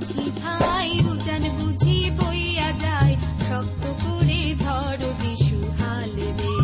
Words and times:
মাঝি 0.00 0.26
ভাই, 0.42 0.90
উজান 1.10 1.44
বুঝি 1.56 1.96
বইয়া 2.18 2.70
যায়। 2.82 3.14
শক্ত 3.46 3.84
করে 4.02 4.42
ধর 4.64 5.00
যিশু 5.22 5.58
হালবে 5.78 6.54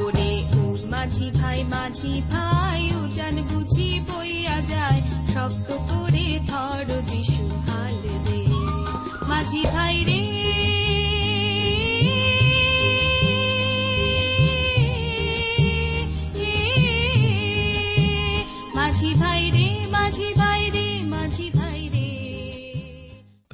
ওরে 0.00 0.32
ও 0.60 0.62
মাঝি 0.92 1.28
ভাই 1.38 1.60
মাঝি 1.72 2.14
ভাই, 2.32 2.82
উজান 3.02 3.36
বুঝি 3.50 3.90
বইয়া 4.08 4.58
যায়। 4.72 5.00
শক্ত 5.32 5.68
করে 5.90 6.28
ধর 6.50 6.88
যিশু 7.10 7.44
হালবে 7.66 8.40
মাঝি 9.30 9.62
ভাই 9.74 9.96
রে 10.08 10.20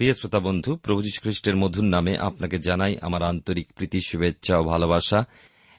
প্রিয় 0.02 0.14
শ্রোতা 0.14 0.38
বন্ধু, 0.38 0.76
প্রভু 0.76 1.02
খ্রিস্টের 1.20 1.56
মধুর 1.56 1.84
নামে 1.84 2.18
আপনাকে 2.18 2.58
জানাই 2.58 2.96
আমার 3.02 3.22
আন্তরিক 3.22 3.72
প্রীতি, 3.72 4.00
শুভেচ্ছা 4.00 4.58
ও 4.58 4.64
ভালোবাসা 4.64 5.24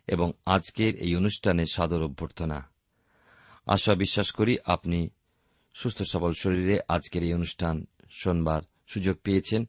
এবং 0.07 0.31
আজকের 0.45 0.95
এই 0.95 1.15
অনুষ্ঠানে 1.15 1.65
সাদর 1.65 2.01
অভ্যর্থনা। 2.01 2.69
আশা 3.67 3.95
বিশ্বাস 3.95 4.31
করি 4.31 4.57
আপনি 4.65 5.09
সুস্থ 5.73 6.03
সবল 6.11 6.31
শরীরে 6.31 6.79
আজকের 6.87 7.23
এই 7.23 7.33
অনুষ্ঠান 7.33 7.85
শোনবার 8.09 8.61
সুযোগ 8.87 9.17
পেয়েছেন। 9.23 9.65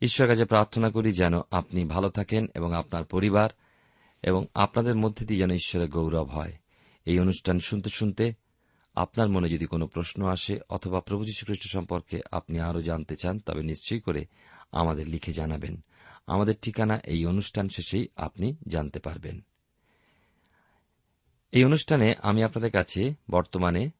ঈশ্বর 0.00 0.28
কাছে 0.28 0.44
প্রার্থনা 0.44 0.90
করি 0.90 1.12
যেন 1.12 1.34
আপনি 1.50 1.84
ভালো 1.84 2.08
থাকেন 2.08 2.46
এবং 2.54 2.74
আপনার 2.74 3.04
পরিবার 3.04 3.50
এবং 4.22 4.46
আপনাদের 4.54 4.94
মধ্যে 4.94 5.26
দিয়ে 5.26 5.40
যেন 5.40 5.50
ঈশ্বরের 5.50 5.88
গৌরব 5.88 6.28
হয়। 6.28 6.52
এই 7.04 7.20
অনুষ্ঠান 7.20 7.58
শুনতে 7.58 7.90
শুনতে 7.90 8.32
আপনার 8.98 9.28
মনে 9.28 9.48
যদি 9.48 9.66
কোনো 9.66 9.86
প্রশ্ন 9.86 10.26
আসে 10.26 10.58
অথবা 10.68 11.00
প্রভু 11.00 11.24
যীশু 11.24 11.46
খ্রিস্ট 11.46 11.72
সম্পর্কে 11.72 12.20
আপনি 12.30 12.60
আরও 12.60 12.82
জানতে 12.82 13.16
চান, 13.16 13.38
তবে 13.38 13.62
নিশ্চয়ই 13.62 14.00
করে 14.00 14.26
আমাদের 14.72 15.08
লিখে 15.08 15.32
জানাবেন। 15.32 15.84
আমাদের 16.26 16.54
ঠিকানা 16.62 17.00
এই 17.04 17.26
অনুষ্ঠান 17.26 17.68
শেষেই 17.68 18.08
আপনি 18.16 18.56
জানতে 18.68 18.98
পারবেন। 18.98 19.40
এই 21.52 21.64
অনুষ্ঠানে 21.64 22.14
আমি 22.22 22.42
আপনাদের 22.42 22.70
কাছে 22.70 23.14
বর্তমানে 23.30 23.90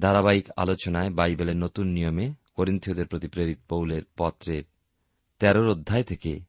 ধারাবাহিক 0.00 0.48
আলোচনায় 0.56 1.10
বাইবেলের 1.10 1.56
নতুন 1.56 1.86
নিয়মে 1.86 2.32
করিন্থীয়দের 2.54 3.06
প্রতি 3.06 3.28
প্রেরিত 3.28 3.58
পৌলের 3.68 4.02
পত্রের 4.16 4.64
তেরোর 5.38 5.68
অধ্যায় 5.68 6.02
থেকে 6.02 6.40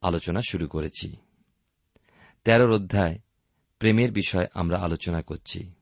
আলোচনা 0.00 0.40
শুরু 0.48 0.68
করেছি। 0.68 1.16
তেরোর 2.44 2.70
অধ্যায় 2.70 3.18
প্রেমের 3.78 4.12
বিষয় 4.12 4.46
আমরা 4.54 4.78
আলোচনা 4.78 5.22
করছি। 5.22 5.77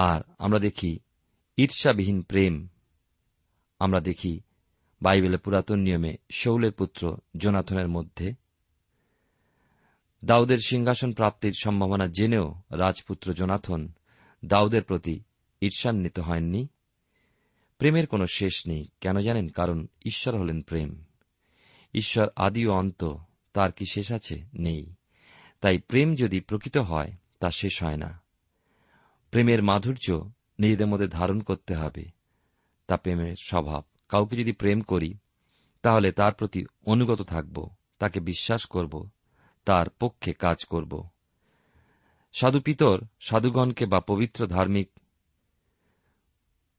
আর 0.00 0.20
আমরা 0.38 0.58
দেখি 0.58 0.98
ঈর্ষাবিহীন 1.56 2.22
প্রেম। 2.22 2.68
আমরা 3.78 4.00
দেখি 4.00 4.40
বাইবেলের 5.02 5.38
পুরাতন 5.38 5.78
নিয়মে 5.78 6.16
শৌলের 6.30 6.72
পুত্র 6.72 7.16
জোনাথনের 7.36 7.88
মধ্যে। 7.88 8.34
দাউদের 10.24 10.58
সিংহাসন 10.66 11.12
প্রাপ্তির 11.12 11.52
সম্ভাবনা 11.58 12.06
জেনেও 12.06 12.54
রাজপুত্র 12.70 13.34
জোনাথন 13.34 13.92
দাউদের 14.44 14.82
প্রতি 14.82 15.20
ঈর্ষান্বিত 15.62 16.18
হয়ননি। 16.18 16.68
প্রেমের 17.78 18.06
কোনো 18.06 18.26
শেষ 18.26 18.62
নেই, 18.66 18.88
কেন 19.00 19.18
জানেন? 19.18 19.48
কারণ 19.48 19.86
ঈশ্বর 20.06 20.38
হলেন 20.38 20.62
প্রেম। 20.62 21.04
ঈশ্বর 21.94 22.28
আদি 22.36 22.66
ও 22.66 22.72
অন্ত, 22.72 23.14
তার 23.52 23.72
কি 23.72 23.84
শেষ 23.90 24.12
আছে? 24.12 24.44
নেই। 24.54 24.94
তাই 25.60 25.78
প্রেম 25.78 26.14
যদি 26.14 26.40
প্রকৃত 26.40 26.78
হয়, 26.78 27.12
তা 27.40 27.50
শেষ 27.50 27.82
হয় 27.82 27.96
না। 27.96 28.27
প্রেমের 29.30 29.62
মাধুর্য 29.62 30.30
নিজেদের 30.58 30.86
মধ্যে 30.86 31.08
ধারণ 31.08 31.40
করতে 31.40 31.74
হবে। 31.74 32.04
তা 32.86 32.96
প্রেমের 32.96 33.36
স্বভাব। 33.42 33.84
কাউকে 34.08 34.36
যদি 34.36 34.52
প্রেম 34.52 34.80
করি, 34.80 35.14
তাহলে 35.82 36.12
তার 36.12 36.32
প্রতি 36.32 36.64
অনুগত 36.86 37.22
থাকব, 37.22 37.68
তাকে 37.98 38.20
বিশ্বাস 38.20 38.66
করব, 38.66 39.08
তার 39.64 39.90
পক্ষে 39.90 40.32
কাজ 40.32 40.64
করব। 40.64 41.08
সাধু 42.32 42.60
পিতর, 42.60 43.00
সাধুগণকে 43.20 43.86
বা 43.86 44.00
পবিত্র 44.00 44.46
ধার্মিক 44.46 44.90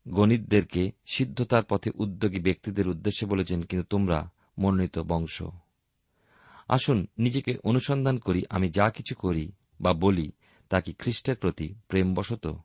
গণিতদেরকে 0.10 0.92
সিদ্ধতার 1.14 1.64
পথে 1.64 1.92
উদ্যোগী 1.96 2.40
ব্যক্তিদের 2.40 2.88
উদ্দেশ্যে 2.88 3.28
বলেছেন, 3.28 3.62
কিন্তু 3.62 3.88
তোমরা 3.88 4.30
মনোনীত 4.58 5.00
বংশ। 5.00 5.44
আসুন, 6.68 7.08
নিজেকে 7.18 7.58
অনুসন্ধান 7.64 8.18
করি, 8.18 8.44
আমি 8.50 8.70
যা 8.70 8.90
কিছু 8.90 9.16
করি 9.16 9.52
বা 9.82 9.94
বলি 9.94 10.32
তা 10.70 10.82
কি 10.82 10.94
খ্রিস্টের 10.94 11.36
প্রতি 11.36 11.74
প্রেমবশত। 11.88 12.56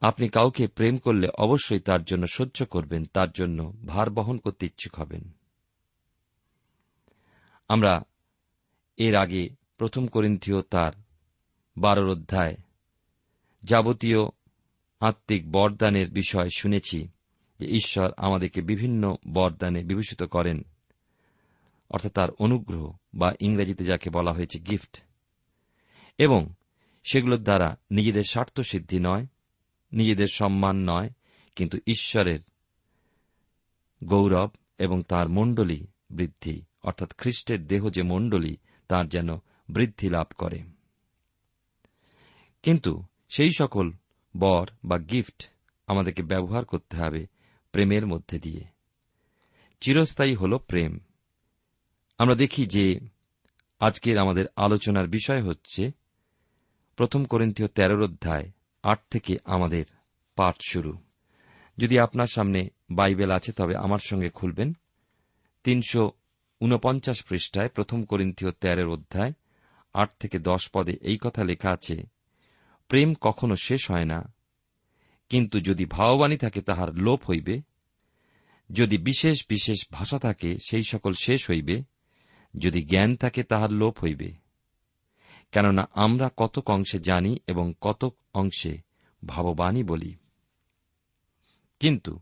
আপনি 0.00 0.28
কাউকে 0.28 0.66
প্রেম 0.66 0.96
করলে 0.96 1.28
অবশ্যই 1.38 1.80
তার 1.80 2.04
জন্য 2.04 2.26
সহ্য 2.26 2.64
করবেন, 2.64 3.04
তার 3.04 3.30
জন্য 3.30 3.72
ভার 3.86 4.10
বহন 4.10 4.38
করতে 4.38 4.66
ইচ্ছুক 4.66 4.94
হবেন। 4.94 5.30
আমরা 7.68 8.02
এর 8.96 9.14
আগে 9.16 9.48
প্রথম 9.78 10.06
করিন্থীয় 10.06 10.62
তার 10.62 10.92
বারোর 11.76 12.10
অধ্যায় 12.10 12.56
যাবতীয় 13.62 14.18
আত্মিক 15.00 15.52
বরদানের 15.52 16.10
বিষয় 16.10 16.48
শুনেছি 16.56 17.08
যে 17.58 17.66
ঈশ্বর 17.66 18.10
আমাদেরকে 18.16 18.60
বিভিন্ন 18.60 19.16
বরদানে 19.32 19.84
বিভূষিত 19.84 20.22
করেন, 20.22 20.62
অর্থাৎ 21.90 22.12
তার 22.12 22.30
অনুগ্রহ 22.30 22.96
বা 23.14 23.32
ইংরেজিতে 23.40 23.84
যাকে 23.84 24.10
বলা 24.10 24.32
হয়েছে 24.32 24.58
গিফট 24.58 25.02
এবং 26.18 26.54
সেগুলোর 27.04 27.42
দ্বারা 27.42 27.76
নিজেদের 27.90 28.22
স্বার্থ 28.22 28.60
সিদ্ধি 28.60 28.98
নয়, 28.98 29.26
নিজেদের 29.92 30.26
সম্মান 30.26 30.76
নয়, 30.76 31.10
কিন্তু 31.56 31.78
ঈশ্বরের 31.86 32.40
গৌরব 34.04 34.50
এবং 34.78 35.02
তার 35.02 35.28
মণ্ডলী 35.28 35.86
বৃদ্ধি, 36.10 36.62
অর্থাৎ 36.82 37.14
খ্রিস্টের 37.14 37.66
দেহ 37.66 37.90
যে 37.90 38.02
মণ্ডলী, 38.02 38.56
তার 38.88 39.08
যেন 39.08 39.28
বৃদ্ধি 39.68 40.08
লাভ 40.08 40.26
করে। 40.38 40.62
কিন্তু 42.62 43.02
সেই 43.28 43.50
সকল 43.58 43.92
বর 44.36 44.68
বা 44.84 44.98
গিফট 44.98 45.50
আমাদেরকে 45.86 46.22
ব্যবহার 46.22 46.64
করতে 46.64 46.96
হবে 46.96 47.26
প্রেমের 47.72 48.06
মধ্যে 48.06 48.38
দিয়ে। 48.38 48.64
চিরস্থায়ী 49.80 50.34
হল 50.34 50.58
প্রেম। 50.58 50.98
আমরা 52.18 52.34
দেখি 52.34 52.66
যে 52.66 53.00
আজকের 53.80 54.18
আমাদের 54.18 54.44
আলোচনার 54.56 55.08
বিষয় 55.08 55.42
হচ্ছে 55.42 56.01
প্রথম 57.02 57.24
করিন্থীয় 57.24 57.68
তেরোর 57.68 58.02
অধ্যায়, 58.02 58.50
আট 58.82 58.98
থেকে 59.10 59.36
আমাদের 59.44 59.84
পাঠ 60.36 60.54
শুরু। 60.68 60.98
যদি 61.78 61.98
আপনার 61.98 62.26
সামনে 62.26 62.68
বাইবেল 62.90 63.30
আছে, 63.30 63.52
তবে 63.52 63.76
আমার 63.76 63.98
সঙ্গে 63.98 64.28
খুলবেন। 64.30 64.72
তিনশো 65.64 66.10
উনপঞ্চাশ 66.60 67.24
পৃষ্ঠায় 67.24 67.68
প্রথম 67.68 68.02
করিন্থীয় 68.02 68.50
তেরোর 68.50 68.92
অধ্যায়, 68.92 69.32
আট 69.94 70.10
থেকে 70.20 70.38
দশ 70.38 70.70
পদে 70.70 70.92
এই 71.02 71.18
কথা 71.22 71.44
লেখা 71.44 71.70
আছে, 71.70 72.02
প্রেম 72.88 73.14
কখনো 73.20 73.54
শেষ 73.56 73.90
হয় 73.90 74.04
না, 74.04 74.34
কিন্তু 75.28 75.60
যদি 75.60 75.84
ভাববাণী 75.84 76.36
থাকে, 76.36 76.60
তাহার 76.62 76.94
লোপ 76.94 77.20
হইবে। 77.30 77.60
যদি 78.70 78.98
বিশেষ 78.98 79.46
বিশেষ 79.48 79.76
ভাষা 79.92 80.18
থাকে, 80.18 80.56
সেই 80.58 80.82
সকল 80.82 81.12
শেষ 81.12 81.50
হইবে। 81.50 81.82
যদি 82.58 82.82
জ্ঞান 82.82 83.16
থাকে, 83.16 83.42
তাহার 83.42 83.72
লোপ 83.72 83.98
হইবে। 83.98 84.41
কেননা 85.52 85.88
আমরা 85.94 86.30
কতক 86.36 86.70
অংশে 86.70 86.98
জানি 86.98 87.36
এবং 87.46 87.74
কতক 87.80 88.16
অংশে 88.34 88.78
ভাববাণী 89.26 89.82
বলি। 89.82 90.14
কিন্তু 91.80 92.20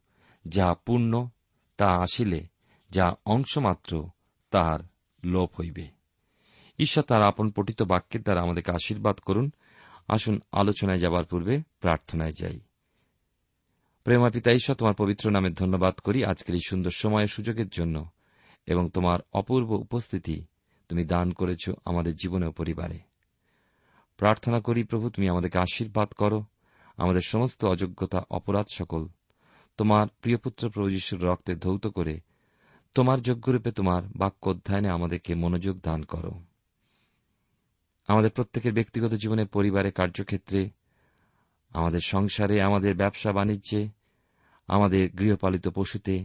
যা 0.49 0.75
পূর্ণ, 0.75 1.29
তা 1.77 1.87
আসিলে 1.87 2.47
যা 2.91 3.15
অংশমাত্র 3.27 4.09
তাহার 4.51 4.81
লোপ 5.25 5.61
হইবে। 5.61 5.89
ঈশ্বর 6.79 7.05
তার 7.05 7.23
আপন 7.23 7.51
পঠিত 7.51 7.83
বাক্যের 7.83 8.23
দ্বারা 8.23 8.43
আমাদেরকে 8.43 8.73
আশীর্বাদ 8.73 9.19
করুন। 9.19 9.51
আসুন 10.09 10.41
আলোচনায় 10.53 10.99
যাবার 10.99 11.25
পূর্বে 11.25 11.63
প্রার্থনায় 11.81 12.33
যাই। 12.41 12.61
প্রেমা 14.05 14.31
পিতা, 14.31 14.53
ঈশ্বর 14.53 14.77
তোমার 14.77 14.95
পবিত্র 14.95 15.31
নামে 15.31 15.51
ধন্যবাদ 15.51 15.95
করি 15.95 16.25
আজকের 16.25 16.55
এই 16.55 16.61
সুন্দর 16.69 16.91
সময়ের 16.91 17.29
সুযোগের 17.29 17.69
জন্য 17.69 18.11
এবং 18.67 18.91
তোমার 18.91 19.21
অপূর্ব 19.33 19.71
উপস্থিতি 19.71 20.45
তুমি 20.89 21.05
দান 21.05 21.33
করেছ 21.33 21.71
আমাদের 21.85 22.17
জীবনে 22.17 22.47
ও 22.47 22.51
পরিবারে। 22.51 23.10
প্রার্থনা 24.21 24.61
করি 24.61 24.85
প্রভু, 24.85 25.11
তুমি 25.11 25.29
আমাদেরকে 25.29 25.59
আশীর্বাদ 25.59 26.09
করো। 26.09 26.45
আমাদের 26.97 27.21
সমস্ত 27.21 27.65
অযোগ্যতা, 27.65 28.23
অপরাধ 28.31 28.67
সকল 28.73 29.09
তোমার 29.77 30.07
প্রিয়পুত্র 30.21 30.71
প্রভু 30.71 30.91
যিশুর 30.91 31.23
রক্তে 31.23 31.55
ধৌত 31.55 31.87
করে 31.87 32.21
তোমার 32.95 33.21
যোগ্যরূপে 33.21 33.71
তোমার 33.71 34.03
বাক্য 34.17 34.49
অধ্যয়নে 34.49 34.89
আমাদেরকে 34.89 35.35
মনোযোগ 35.35 35.81
দান 35.83 36.03
করো। 36.03 36.31
আমাদের 38.09 38.31
প্রত্যেকের 38.31 38.73
ব্যক্তিগত 38.73 39.13
জীবনে, 39.13 39.45
পরিবারে, 39.45 39.91
কার্যক্ষেত্রে, 39.91 40.71
আমাদের 41.71 42.01
সংসারে, 42.05 42.63
আমাদের 42.63 42.95
ব্যবসা 42.95 43.33
বাণিজ্যে, 43.33 43.89
আমাদের 44.67 45.11
গৃহপালিত 45.11 45.69
পশুতে, 45.69 46.25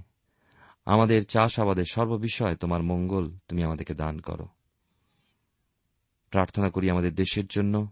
আমাদের 0.86 1.26
চাষ 1.26 1.56
চাষাবাদের 1.56 1.86
সর্ববিষয়ে 1.92 2.56
তোমার 2.56 2.84
মঙ্গল 2.84 3.32
তুমি 3.48 3.64
আমাদেরকে 3.64 3.94
দান 3.94 4.20
করো। 4.20 4.48
প্রার্থনা 6.36 6.70
করি 6.70 6.90
আমাদের 6.90 7.16
দেশের 7.16 7.46
জন্য। 7.50 7.88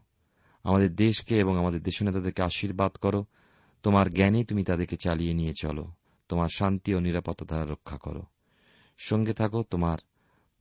আমাদের 0.63 0.95
দেশকে 0.95 1.37
এবং 1.37 1.57
আমাদের 1.57 1.83
দেশনেতাদেরকে 1.83 2.43
আশীর্বাদ 2.43 2.91
করো। 2.91 3.25
তোমার 3.83 4.09
জ্ঞানে 4.09 4.43
তুমি 4.45 4.63
তাদেরকে 4.63 4.97
চালিয়ে 4.97 5.33
নিয়ে 5.33 5.51
চলো। 5.61 5.87
তোমার 6.29 6.47
শান্তি 6.55 6.95
ও 6.95 6.99
নিরাপত্তা 6.99 7.65
রক্ষা 7.65 7.97
করো। 7.97 8.23
সঙ্গে 8.97 9.33
থাকো, 9.33 9.63
তোমার 9.63 9.97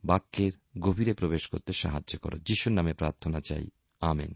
বাক্যের 0.05 0.53
গভীরে 0.81 1.15
প্রবেশ 1.15 1.47
করতে 1.47 1.73
সাহায্য 1.73 2.19
করো। 2.19 2.39
যিশুর 2.39 2.73
নামে 2.73 2.93
প্রার্থনা 2.93 3.41
চাই। 3.41 3.69
আমেন। 4.01 4.33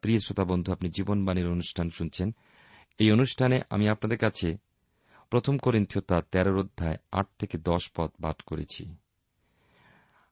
প্রিয় 0.00 0.18
শ্রোতা 0.18 0.44
বন্ধু, 0.44 0.72
আপনি 0.72 0.88
জীবনবাণীর 0.90 1.48
অনুষ্ঠান 1.48 1.90
শুনছেন। 1.90 2.34
এই 2.98 3.12
অনুষ্ঠানে 3.12 3.60
আমি 3.70 3.88
আপনাদের 3.88 4.18
কাছে 4.18 4.56
প্রথম 5.30 5.58
করিন্থিয় 5.58 6.02
তার 6.02 6.22
তেরোর 6.22 6.58
অধ্যায় 6.58 6.96
আট 7.12 7.26
থেকে 7.38 7.58
দশ 7.58 7.90
পদ 7.96 8.10
পাঠ 8.22 8.42
করেছি। 8.42 8.96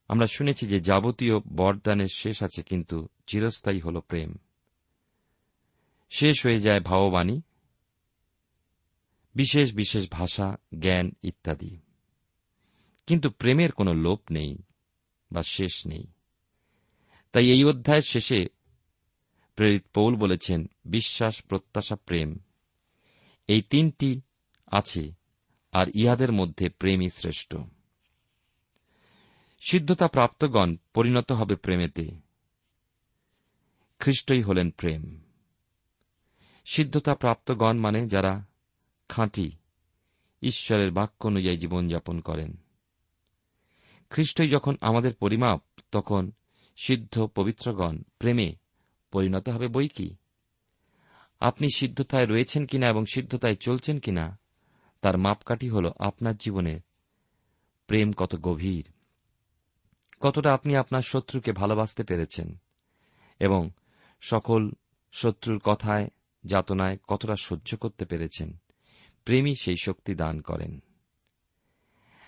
আমরা 0.09 0.27
শুনেছি 0.27 0.67
যে 0.67 0.81
যাবতীয় 0.81 1.39
বরদানের 1.39 2.09
শেষ 2.15 2.43
আছে, 2.43 2.63
কিন্তু 2.63 3.09
চিরস্থায়ী 3.27 3.81
হল 3.81 4.01
প্রেম। 4.01 4.35
শেষ 6.11 6.47
হয়ে 6.47 6.59
যায় 6.59 6.81
ভাববাণী, 6.81 7.41
বিশেষ 9.35 9.75
বিশেষ 9.75 10.09
ভাষা, 10.11 10.57
জ্ঞান 10.81 11.11
ইত্যাদি। 11.23 11.79
কিন্তু 13.07 13.31
প্রেমের 13.31 13.73
কোনো 13.73 13.93
লোপ 13.95 14.21
নেই 14.31 14.59
বা 15.33 15.43
শেষ 15.43 15.87
নেই। 15.87 16.07
তাই 17.33 17.51
এই 17.51 17.65
অধ্যায়ের 17.65 18.03
শেষে 18.03 18.47
প্রেরিত 19.57 19.85
পৌল 19.95 20.17
বলেছেন, 20.17 20.71
বিশ্বাস, 20.85 21.43
প্রত্যাশা, 21.43 21.97
প্রেম। 21.97 22.39
এই 23.49 23.63
তিনটি 23.63 24.21
আছে 24.73 25.13
আর 25.73 25.87
ইহাদের 25.95 26.33
মধ্যে 26.33 26.69
প্রেমই 26.69 27.11
শ্রেষ্ঠ। 27.11 27.57
সিদ্ধতা 29.61 30.09
প্রাপ্তগণ 30.09 30.77
পরিণত 30.95 31.33
হবে 31.33 31.57
প্রেমেতে। 31.57 32.11
খ্রিস্টই 33.99 34.43
হলেন 34.43 34.71
প্রেম। 34.71 35.21
সিদ্ধতা 36.65 37.15
প্রাপ্তগণ 37.15 37.79
মানে 37.79 38.09
যারা 38.09 38.45
খাঁটি 39.09 39.53
ঈশ্বরের 40.43 40.91
বাক্য 40.91 41.27
অনুযায়ী 41.27 41.57
জীবনযাপন 41.57 42.21
করেন। 42.21 42.57
খ্রিস্টই 44.11 44.49
যখন 44.49 44.77
আমাদের 44.81 45.15
পরিমাপ, 45.15 45.63
তখন 45.93 46.33
সিদ্ধ 46.85 47.27
পবিত্রগণ 47.35 48.03
প্রেমে 48.19 48.55
পরিণত 49.13 49.49
হবে 49.49 49.69
বই 49.69 49.89
কি? 49.89 50.17
আপনি 51.41 51.69
সিদ্ধতায় 51.75 52.27
রয়েছেন 52.27 52.67
কিনা 52.67 52.89
এবং 52.89 53.05
সিদ্ধতায় 53.05 53.55
চলছেন 53.55 53.99
কিনা 53.99 54.42
তার 55.03 55.19
মাপকাঠি 55.19 55.69
হল 55.69 55.93
আপনার 55.99 56.37
জীবনে। 56.37 56.81
প্রেম 57.87 58.13
কত 58.13 58.37
গভীর। 58.37 58.93
কতটা 60.21 60.55
আপনি 60.55 60.77
আপনার 60.77 61.03
শত্রুকে 61.03 61.53
ভালোবাসতে 61.53 62.05
পেরেছেন। 62.05 62.57
এবং 63.41 63.71
সকল 64.21 64.71
শত্রুর 65.13 65.59
কথায়, 65.59 66.09
যাতনায় 66.45 66.97
কতটা 67.09 67.37
সহ্য 67.37 67.77
করতে 67.77 68.05
পেরেছেন। 68.05 68.59
প্রেমই 69.25 69.55
সেই 69.55 69.77
শক্তি 69.83 70.15
দান 70.15 70.41
করেন। 70.41 70.81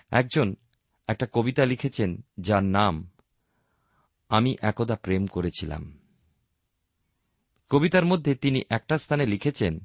একজন 0.09 0.55
একটা 1.07 1.27
কবিতা 1.33 1.65
লিখেছেন 1.65 2.25
যার 2.39 2.63
নাম, 2.63 3.09
আমি 4.29 4.55
একদা 4.61 4.95
প্রেম 4.95 5.25
করেছিলাম। 5.25 5.99
কবিতার 7.69 8.05
মধ্যে 8.05 8.35
তিনি 8.35 8.61
একটা 8.69 8.97
স্থানে 8.97 9.25
লিখেছেন 9.25 9.79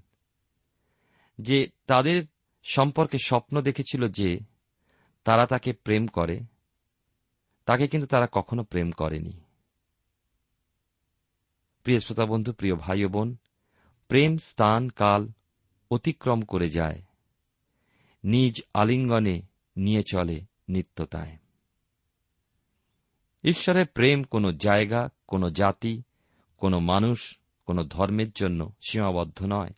যে, 1.38 1.68
তাদের 1.86 2.22
সম্পর্কে 2.62 3.18
স্বপ্ন 3.18 3.60
দেখেছিল 3.60 4.08
যে 4.08 4.38
তারা 5.24 5.46
তাকে 5.46 5.72
প্রেম 5.72 6.06
করে, 6.06 6.40
তাকে 7.64 7.88
কিন্তু 7.88 8.06
তারা 8.06 8.28
কখনো 8.32 8.62
প্রেম 8.64 8.90
করেনি। 8.90 9.40
প্রিয় 11.82 11.98
শ্রোতা 11.98 12.24
বন্ধু, 12.24 12.52
প্রিয় 12.52 12.74
ভাই 12.74 13.04
বোন, 13.04 13.36
প্রেম 14.08 14.36
স্থান 14.36 14.88
কাল 14.88 15.28
অতিক্রম 15.90 16.42
করে 16.42 16.68
যায়, 16.68 17.02
নিজ 18.24 18.62
আলিঙ্গনে 18.74 19.42
নিয়ে 19.76 20.02
চলে 20.02 20.40
নিত্যতায়। 20.68 21.38
ঈশ্বরের 23.44 23.86
প্রেম 23.86 24.22
কোনো 24.22 24.52
জায়গা, 24.52 25.08
কোনো 25.26 25.50
জাতি, 25.50 26.02
কোনো 26.56 26.78
মানুষ, 26.80 27.38
কোনো 27.66 27.84
ধর্মের 27.84 28.30
জন্য 28.30 28.72
সীমাবদ্ধ 28.88 29.44
নয়। 29.48 29.70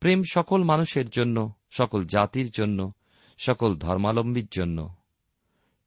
প্রেম 0.00 0.22
সকল 0.32 0.64
মানুষের 0.64 1.08
জন্য, 1.08 1.52
সকল 1.70 2.04
জাতির 2.04 2.50
জন্য, 2.50 2.92
সকল 3.38 3.76
ধর্মাবলম্বীর 3.76 4.46
জন্য 4.50 4.94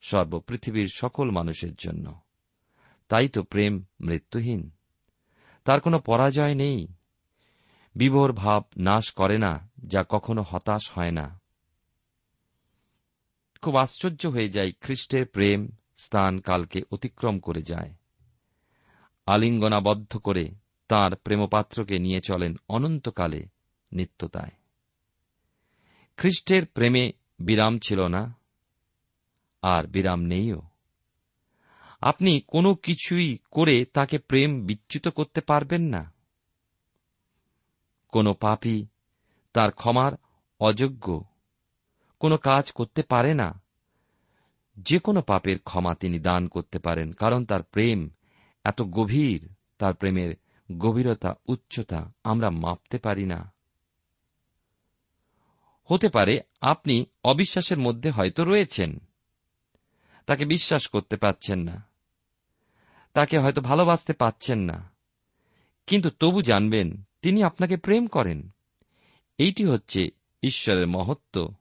সর্বপৃথিবীর 0.02 0.88
সকল 0.94 1.32
মানুষের 1.32 1.76
জন্য। 1.76 2.20
তাই 3.10 3.30
তো 3.30 3.44
প্রেম 3.44 3.84
মৃত্যুহীন। 4.02 4.72
তার 5.64 5.80
কোনো 5.80 6.00
পরাজয় 6.00 6.56
নেই। 6.56 6.88
বিভোর 7.96 8.34
ভাব 8.34 8.64
নাশ 8.78 9.12
করে 9.12 9.38
না, 9.38 9.70
যা 9.86 10.06
কখনো 10.10 10.44
হতাশ 10.48 10.92
হয় 10.92 11.12
না। 11.12 11.42
খুব 13.62 13.76
আশ্চর্য 13.76 14.28
হয়ে 14.28 14.50
যায় 14.50 14.72
খ্রিস্টের 14.82 15.26
প্রেম 15.26 15.70
স্থান 15.98 16.38
কালকে 16.38 16.82
অতিক্রম 16.92 17.40
করে 17.40 17.62
যায়। 17.62 17.94
আলিঙ্গনাবদ্ধ 19.26 20.18
করে 20.18 20.52
তার 20.88 21.16
প্রেমপাত্রকে 21.16 22.00
নিয়ে 22.00 22.20
চলেন 22.20 22.56
অনন্তকালে। 22.70 23.59
নিত্যতায়। 23.92 24.52
খ্রিস্টের 26.18 26.66
প্রেমে 26.66 27.12
বিরাম 27.40 27.80
ছিল 27.80 28.08
না, 28.08 28.36
আর 29.62 29.88
বিরাম 29.88 30.22
নেইও। 30.22 30.62
আপনি 32.02 32.42
কোনো 32.48 32.76
কিছুই 32.76 33.38
করে 33.52 33.86
তাকে 33.86 34.18
প্রেম 34.18 34.66
বিচ্যুত 34.66 35.08
করতে 35.08 35.42
পারবেন 35.42 35.82
না। 35.82 36.14
কোন 38.08 38.34
পাপী 38.34 38.86
তার 39.54 39.72
ক্ষমার 39.72 40.12
অযোগ্য। 40.60 41.24
কোনো 42.20 42.38
কাজ 42.38 42.72
করতে 42.72 43.04
পারে 43.04 43.34
না। 43.34 43.62
যে 44.78 45.00
কোনো 45.00 45.22
পাপের 45.22 45.60
ক্ষমা 45.60 45.96
তিনি 45.96 46.20
দান 46.20 46.48
করতে 46.48 46.80
পারেন, 46.80 47.12
কারণ 47.12 47.46
তার 47.46 47.64
প্রেম 47.64 48.10
এত 48.64 48.82
গভীর, 48.82 49.50
তার 49.78 49.94
প্রেমের 49.94 50.36
গভীরতা, 50.78 51.36
উচ্চতা 51.46 52.14
আমরা 52.24 52.50
মাপতে 52.50 52.98
পারি 52.98 53.26
না। 53.26 53.54
হতে 55.90 56.10
পারে 56.10 56.42
আপনি 56.62 57.06
অবিশ্বাসের 57.24 57.78
মধ্যে 57.78 58.10
হয়তো 58.10 58.44
রয়েছেন। 58.44 59.00
তাকে 60.26 60.46
বিশ্বাস 60.46 60.88
করতে 60.88 61.18
পারছেন 61.18 61.60
না। 61.60 61.90
তাকে 63.14 63.40
হয়তো 63.40 63.62
ভালোবাসতে 63.62 64.14
পাচ্ছেন 64.14 64.60
না। 64.60 64.92
কিন্তু 65.88 66.10
তবু 66.10 66.42
জানবেন, 66.42 67.04
তিনি 67.22 67.44
আপনাকে 67.44 67.78
প্রেম 67.78 68.08
করেন। 68.08 68.50
এইটি 69.38 69.66
হচ্ছে 69.66 70.10
ঈশ্বরের 70.44 70.88
মহত্ব। 70.88 71.54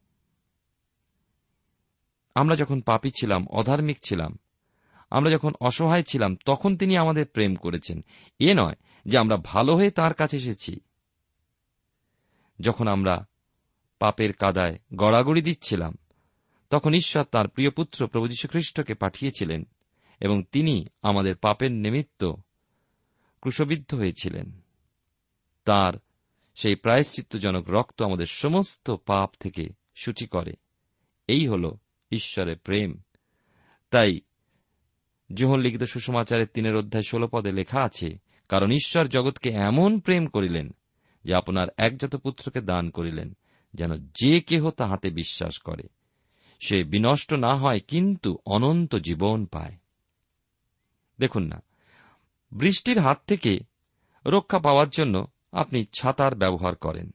আমরা 2.34 2.56
যখন 2.56 2.80
পাপী 2.80 3.10
ছিলাম, 3.10 3.46
অধার্মিক 3.46 3.98
ছিলাম, 4.04 4.38
আমরা 5.10 5.30
যখন 5.30 5.52
অসহায় 5.60 6.02
ছিলাম, 6.02 6.36
তখন 6.44 6.76
তিনি 6.76 6.96
আমাদের 6.96 7.26
প্রেম 7.26 7.54
করেছেন। 7.54 8.04
এ 8.38 8.54
নয় 8.54 8.74
যে 9.06 9.18
আমরা 9.18 9.36
ভালো 9.36 9.76
হয়ে 9.76 9.90
তার 9.90 10.14
কাছে 10.14 10.36
এসেছি। 10.36 10.80
যখন 12.60 12.88
আমরা 12.88 13.27
পাপের 13.98 14.32
কাদায় 14.32 14.78
গড়াগড়ি 14.96 15.42
দিচ্ছিলাম। 15.42 15.96
তখন 16.70 16.94
ঈশ্বর 16.94 17.24
তার 17.24 17.48
প্রিয় 17.48 17.70
পুত্র 17.70 18.06
প্রভু 18.06 18.26
পাঠিয়েছিলেন 19.00 19.64
এবং 20.20 20.42
তিনি 20.52 20.86
আমাদের 21.02 21.36
পাপের 21.36 21.72
নিমিত্ত 21.72 22.24
ক্রুশবিদ্ধ 23.40 23.94
হয়েছিলেন। 23.94 24.60
তার 25.64 25.92
সেই 26.54 26.74
প্রায়শ্চিত্তজনক 26.74 27.70
রক্ত 27.70 28.02
আমাদের 28.02 28.26
সমস্ত 28.26 28.90
পাপ 28.90 29.30
থেকে 29.40 29.68
সূচি 29.96 30.26
করে। 30.26 30.52
এই 31.28 31.48
হল 31.48 31.74
ঈশ্বরের 32.10 32.56
প্রেম। 32.56 33.00
তাই 33.90 34.20
যোহন 35.34 35.60
লিখিত 35.60 35.82
সুষমাচারের 35.82 36.46
তিনের 36.46 36.76
অধ্যায় 36.76 37.02
ষোল 37.02 37.26
পদে 37.26 37.52
লেখা 37.52 37.82
আছে, 37.82 38.18
কারণ 38.48 38.70
ঈশ্বর 38.70 39.08
জগৎকে 39.08 39.50
এমন 39.50 40.00
প্রেম 40.00 40.26
করিলেন 40.26 40.74
যে 41.24 41.34
আপনার 41.34 41.68
একজাত 41.76 42.16
পুত্রকে 42.16 42.60
দান 42.60 42.90
করিলেন। 42.90 43.36
যেন 43.78 43.98
যে 43.98 44.40
কেহ 44.40 44.70
তাহাতে 44.70 45.10
বিশ্বাস 45.10 45.58
করে। 45.58 45.82
সে 46.60 46.84
বিনষ্ট 46.84 47.34
না 47.34 47.54
হয়, 47.54 47.80
কিন্তু 47.80 48.38
অনন্ত 48.46 48.96
জীবন 48.96 49.46
পায়। 49.46 49.76
দেখুন 51.18 51.42
না, 51.42 51.62
বৃষ্টির 52.52 52.98
হাত 52.98 53.20
থেকে 53.26 53.58
রক্ষা 54.26 54.58
পাওয়ার 54.58 54.88
জন্য 54.88 55.26
আপনি 55.52 55.84
ছাতার 55.84 56.34
ব্যবহার 56.34 56.76
করেন। 56.76 57.10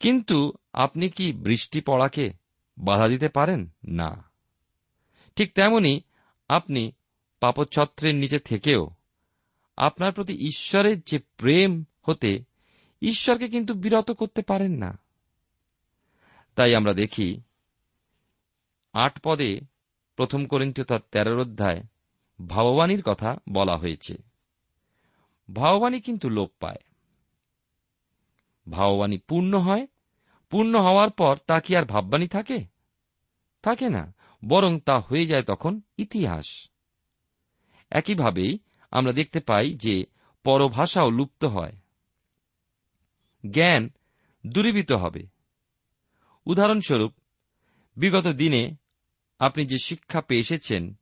কিন্তু 0.00 0.52
আপনি 0.72 1.08
কি 1.08 1.32
বৃষ্টি 1.32 1.80
পড়াকে 1.80 2.30
বাধা 2.78 3.08
দিতে 3.08 3.28
পারেন? 3.28 3.70
না। 3.84 4.30
ঠিক 5.36 5.54
তেমনি 5.54 6.00
আপনি 6.48 6.92
পাপছত্রের 7.40 8.14
নিচে 8.14 8.38
থেকেও 8.38 8.90
আপনার 9.76 10.12
প্রতি 10.12 10.32
ঈশ্বরের 10.32 11.00
যে 11.00 11.18
প্রেম 11.18 11.84
হতে 12.02 12.44
ঈশ্বরকে 13.02 13.48
কিন্তু 13.48 13.74
বিরত 13.74 14.10
করতে 14.10 14.42
পারেন 14.42 14.72
না। 14.72 14.98
তাই 16.54 16.74
আমরা 16.74 16.92
দেখি, 16.92 17.40
আট 18.92 19.20
পদে 19.20 19.60
প্রথম 20.16 20.46
করিন্তীয় 20.46 20.86
তার 20.86 21.00
তেরোর 21.10 21.40
অধ্যায় 21.40 21.82
ভাববাণীর 22.46 23.02
কথা 23.02 23.36
বলা 23.48 23.76
হয়েছে। 23.76 24.14
ভাববাণী 25.54 26.00
কিন্তু 26.00 26.28
লোপ 26.28 26.50
পায়। 26.60 26.82
ভাববাণী 28.70 29.18
পূর্ণ 29.18 29.58
হয়, 29.58 29.86
পূর্ণ 30.50 30.80
হওয়ার 30.80 31.10
পর 31.10 31.36
তা 31.46 31.60
কি 31.60 31.76
আর 31.76 31.84
ভাববাণী 31.84 32.28
থাকে? 32.28 32.66
থাকে 33.62 33.88
না, 33.88 34.14
বরং 34.48 34.80
তা 34.80 35.00
হয়ে 35.00 35.26
যায় 35.26 35.42
তখন 35.42 35.80
ইতিহাস। 35.98 36.68
একইভাবেই 37.90 38.58
আমরা 38.90 39.12
দেখতে 39.12 39.40
পাই 39.40 39.74
যে 39.74 40.04
পরভাষাও 40.44 41.10
লুপ্ত 41.10 41.44
হয়। 41.44 41.72
জ্ঞান 43.50 43.88
দূরীভূত 44.46 44.92
হবে। 44.92 45.33
উদাহরণস্বরূপ, 46.46 47.14
বিগত 47.96 48.26
দিনে 48.26 48.76
আপনি 49.38 49.66
যে 49.66 49.78
শিক্ষা 49.78 50.20
পেয়ে 50.20 50.40
এসেছেন, 50.40 50.94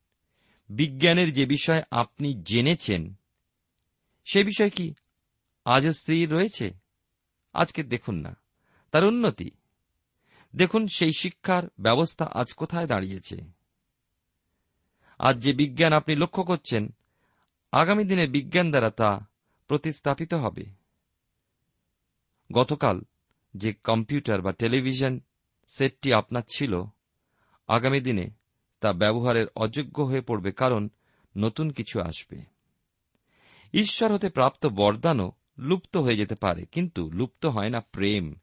বিজ্ঞানের 0.69 1.33
যে 1.33 1.45
বিষয় 1.45 1.83
আপনি 1.91 2.41
জেনেছেন, 2.41 3.13
সে 4.25 4.43
বিষয় 4.43 4.69
কি 4.69 4.93
আজও 5.65 5.91
স্থির 5.91 6.31
রয়েছে? 6.31 6.71
আজকে 7.53 7.83
দেখুন 7.83 8.15
না, 8.15 8.35
তার 8.91 9.05
উন্নতি। 9.05 9.51
দেখুন 10.55 10.87
সেই 10.87 11.11
শিক্ষার 11.13 11.63
ব্যবস্থা 11.79 12.25
আজ 12.25 12.53
কোথায় 12.53 12.87
দাঁড়িয়েছে। 12.87 13.37
আজ 15.19 15.37
যে 15.37 15.53
বিজ্ঞান 15.53 15.93
আপনি 15.93 16.15
লক্ষ্য 16.15 16.43
করছেন, 16.43 16.95
আগামী 17.71 18.03
দিনে 18.03 18.27
বিজ্ঞান 18.27 18.69
দ্বারা 18.69 18.89
তা 18.89 19.25
প্রতিস্থাপিত 19.67 20.33
হবে। 20.33 20.65
গতকাল 22.51 23.01
যে 23.53 23.73
কম্পিউটার 23.73 24.41
বা 24.41 24.51
টেলিভিশন 24.51 25.19
সেটটি 25.67 26.13
আপনার 26.13 26.41
ছিল। 26.55 26.83
আগামী 27.67 28.01
দিনে 28.01 28.29
তা 28.79 28.93
ব্যবহারের 28.93 29.47
অযোগ্য 29.55 30.01
হয়ে 30.01 30.21
পড়বে 30.21 30.51
কারণ 30.51 30.89
নতুন 31.37 31.69
কিছু 31.69 32.01
আসবে। 32.01 32.41
ঈশ্বর 33.73 34.13
হতে 34.13 34.29
প্রাপ্ত 34.29 34.65
বরদানও 34.65 35.31
লুপ্ত 35.57 35.97
হয়ে 35.97 36.17
যেতে 36.17 36.35
পারে, 36.35 36.65
কিন্তু 36.65 37.11
লুপ্ত 37.11 37.45
হয় 37.45 37.69
না 37.69 37.79
প্রেম, 37.79 38.35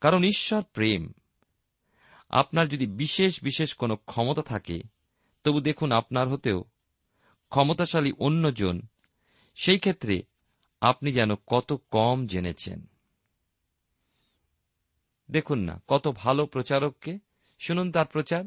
কারণ 0.00 0.24
ঈশ্বর 0.24 0.62
প্রেম। 0.62 1.12
আপনার 2.30 2.68
যদি 2.68 2.86
বিশেষ 2.86 3.42
বিশেষ 3.42 3.74
কোনো 3.74 3.96
ক্ষমতা 3.96 4.42
থাকে, 4.42 4.80
তবু 5.44 5.60
দেখুন 5.60 5.92
আপনার 5.92 6.28
হতেও 6.28 6.64
ক্ষমতাশালী 7.48 8.12
অন্যজন, 8.12 8.80
সেই 9.54 9.78
ক্ষেত্রে 9.78 10.22
আপনি 10.80 11.12
যেন 11.12 11.30
কত 11.46 11.82
কম 11.90 12.26
জেনেছেন। 12.26 12.86
দেখুন 15.30 15.58
না, 15.58 15.82
কত 15.88 16.08
ভালো 16.08 16.46
প্রচারককে। 16.46 17.18
শুনুন 17.58 17.92
তার 17.92 18.06
প্রচার। 18.06 18.44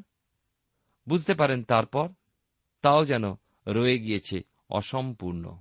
বুঝতে 1.07 1.33
পারেন 1.33 1.63
তারপর, 1.63 2.09
তাও 2.81 3.05
যেন 3.05 3.35
রয়ে 3.67 3.99
গিয়েছে 3.99 4.41
অসম্পূর্ণ। 4.69 5.57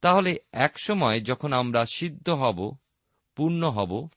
তাহলে 0.00 0.38
একসময় 0.52 1.20
যখন 1.20 1.52
আমরা 1.52 1.84
সিদ্ধ 1.84 2.28
হব, 2.28 2.76
পূর্ণ 3.36 3.70
হব, 3.70 4.08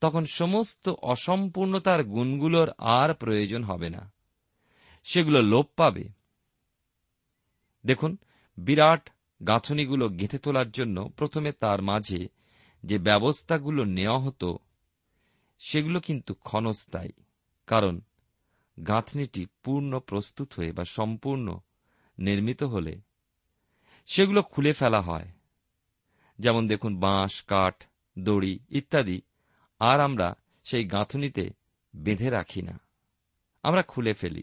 তখন 0.00 0.24
সমস্ত 0.24 0.88
অসম্পূর্ণতার 0.88 2.04
গুণগুলোর 2.04 2.70
আর 2.78 3.14
প্রয়োজন 3.14 3.64
হবে 3.64 3.90
না। 3.90 4.12
সেগুলো 5.02 5.42
লোপ 5.42 5.66
পাবে। 5.76 6.08
দেখুন, 7.86 8.16
বিরাট 8.58 9.10
গাঁথনিগুলো 9.46 10.08
গেঁথে 10.08 10.38
তোলার 10.38 10.70
জন্য 10.70 11.08
প্রথমে 11.16 11.52
তার 11.52 11.82
মাঝে 11.82 12.28
যে 12.82 12.98
ব্যবস্থাগুলো 12.98 13.84
নেওয়া 13.84 14.18
হতো 14.18 14.58
সেগুলো 15.60 16.00
কিন্তু 16.00 16.34
ক্ষণস্থায়ী। 16.34 17.12
কারণ 17.66 18.00
গাঁথনিটি 18.86 19.46
পূর্ণ 19.62 19.98
প্রস্তুত 19.98 20.52
হয়ে 20.52 20.72
বা 20.72 20.84
সম্পূর্ণ 20.84 21.58
নির্মিত 22.18 22.62
হলে 22.62 23.00
সেগুলো 24.06 24.42
খুলে 24.42 24.72
ফেলা 24.72 25.00
হয়। 25.00 25.28
যেমন 26.38 26.68
দেখুন 26.68 27.00
বাঁশ, 27.00 27.44
কাঠ, 27.44 27.84
দড়ি 28.18 28.58
ইত্যাদি 28.70 29.22
আর 29.78 30.00
আমরা 30.00 30.34
সেই 30.64 30.84
গাঁথনিতে 30.84 31.50
বেঁধে 31.96 32.30
রাখি 32.30 32.62
না। 32.62 32.80
আমরা 33.62 33.82
খুলে 33.82 34.12
ফেলি। 34.12 34.42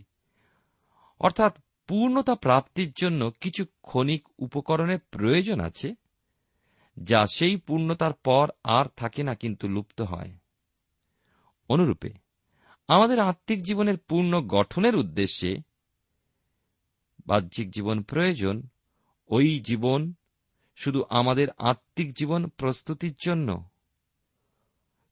অর্থাৎ 1.20 1.58
পূর্ণতা 1.88 2.36
প্রাপ্তির 2.36 2.92
জন্য 2.92 3.32
কিছু 3.42 3.66
ক্ষণিক 3.82 4.30
উপকরণের 4.40 5.00
প্রয়োজন 5.00 5.60
আছে, 5.60 5.96
যা 7.04 7.26
সেই 7.34 7.58
পূর্ণতার 7.58 8.14
পর 8.14 8.50
আর 8.64 8.86
থাকে 8.86 9.24
না 9.24 9.36
কিন্তু 9.36 9.68
লুপ্ত 9.68 10.02
হয়। 10.02 10.32
অনুরূপে। 11.70 12.10
আমাদের 12.88 13.20
আত্মিক 13.20 13.64
জীবনের 13.64 13.98
পূর্ণ 13.98 14.48
গঠনের 14.48 14.96
উদ্দেশ্যে 14.96 15.58
বাহ্যিক 17.28 17.70
জীবন 17.70 18.02
প্রয়োজন, 18.02 18.62
ওই 19.28 19.60
জীবন 19.60 20.14
শুধু 20.76 21.04
আমাদের 21.10 21.48
আত্মিক 21.58 22.14
জীবন 22.14 22.48
প্রস্তুতির 22.48 23.16
জন্য। 23.20 23.64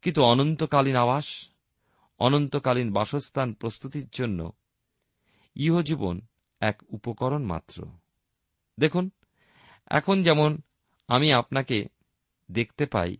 কিন্তু 0.01 0.23
অনন্তকালীন 0.23 0.95
আবাস, 0.95 1.49
অনন্তকালীন 2.19 2.93
বাসস্থান 2.93 3.53
প্রস্তুতির 3.53 4.07
জন্য 4.11 4.51
ইহজীবন 5.55 6.21
এক 6.59 6.81
উপকরণ 6.89 7.43
মাত্র। 7.43 7.87
দেখুন, 8.79 9.09
এখন 9.87 10.23
যেমন 10.23 10.61
আমি 11.07 11.33
আপনাকে 11.33 11.85
দেখতে 12.51 12.85
পাই 12.85 13.17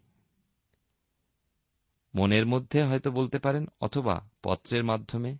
মনের 2.15 2.45
মধ্যে 2.45 2.83
হয়তো 2.83 3.11
বলতে 3.11 3.39
পারেন 3.39 3.65
অথবা 3.81 4.29
পত্রের 4.43 4.83
মাধ্যমে। 4.83 5.37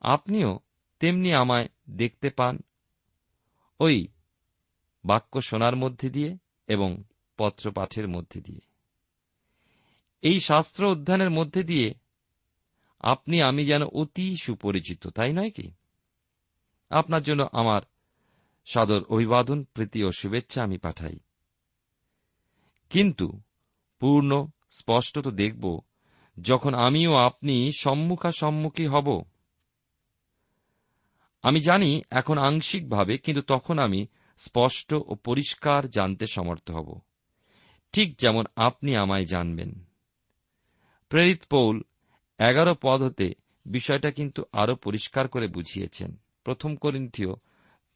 আপনিও 0.00 0.60
তেমনি 1.00 1.34
আমায় 1.34 1.68
দেখতে 1.90 2.30
পান। 2.30 2.58
ওই 3.80 4.08
বাক্য 5.04 5.40
শোনার 5.40 5.76
মধ্যে 5.76 6.10
দিয়ে 6.10 6.38
এবং 6.66 7.02
পত্র 7.36 7.72
পাঠের 7.72 8.08
মধ্যে 8.08 8.40
দিয়ে। 8.40 8.60
এই 10.22 10.40
শাস্ত্র 10.40 10.90
অধ্যয়নের 10.90 11.30
মধ্যে 11.30 11.62
দিয়ে 11.62 11.94
আপনি 13.00 13.42
আমি 13.42 13.64
যেন 13.64 13.82
অতি 13.82 14.36
সুপরিচিত, 14.36 15.08
তাই 15.08 15.32
নয় 15.32 15.50
কি? 15.50 15.72
আপনার 16.90 17.22
জন্য 17.22 17.48
আমার 17.52 17.82
সাদর 18.64 19.02
অভিবাদন, 19.04 19.64
প্রীতি 19.64 20.04
ও 20.04 20.10
শুভেচ্ছা 20.10 20.62
আমি 20.62 20.78
পাঠাই। 20.78 21.18
কিন্তু 22.90 23.40
পূর্ণ 24.00 24.46
স্পষ্ট 24.78 25.14
তো 25.18 25.30
দেখব, 25.42 25.64
যখন 26.36 26.72
আমিও 26.86 27.12
আপনি 27.28 27.56
সম্মুখাসম্মুখী 27.72 28.86
হব। 28.86 29.08
আমি 31.44 31.60
জানি 31.60 31.90
এখন 32.10 32.36
আংশিকভাবে, 32.38 33.14
কিন্তু 33.18 33.42
তখন 33.42 33.76
আমি 33.78 34.00
স্পষ্ট 34.40 34.90
ও 35.10 35.12
পরিষ্কার 35.24 35.80
জানতে 35.88 36.24
সমর্থ 36.26 36.66
হব। 36.70 36.88
ঠিক 37.94 38.08
যেমন 38.18 38.44
আপনি 38.56 38.90
আমায় 38.96 39.24
জানবেন। 39.24 39.70
প্রেরিত 41.10 41.42
পৌল 41.50 41.76
এগারো 42.40 42.72
পদ 42.82 42.98
হতে 43.02 43.28
বিষয়টা 43.66 44.10
কিন্তু 44.10 44.40
আরও 44.52 44.74
পরিষ্কার 44.76 45.24
করে 45.28 45.46
বুঝিয়েছেন। 45.46 46.10
প্রথম 46.44 46.70
করিন্থীয় 46.76 47.32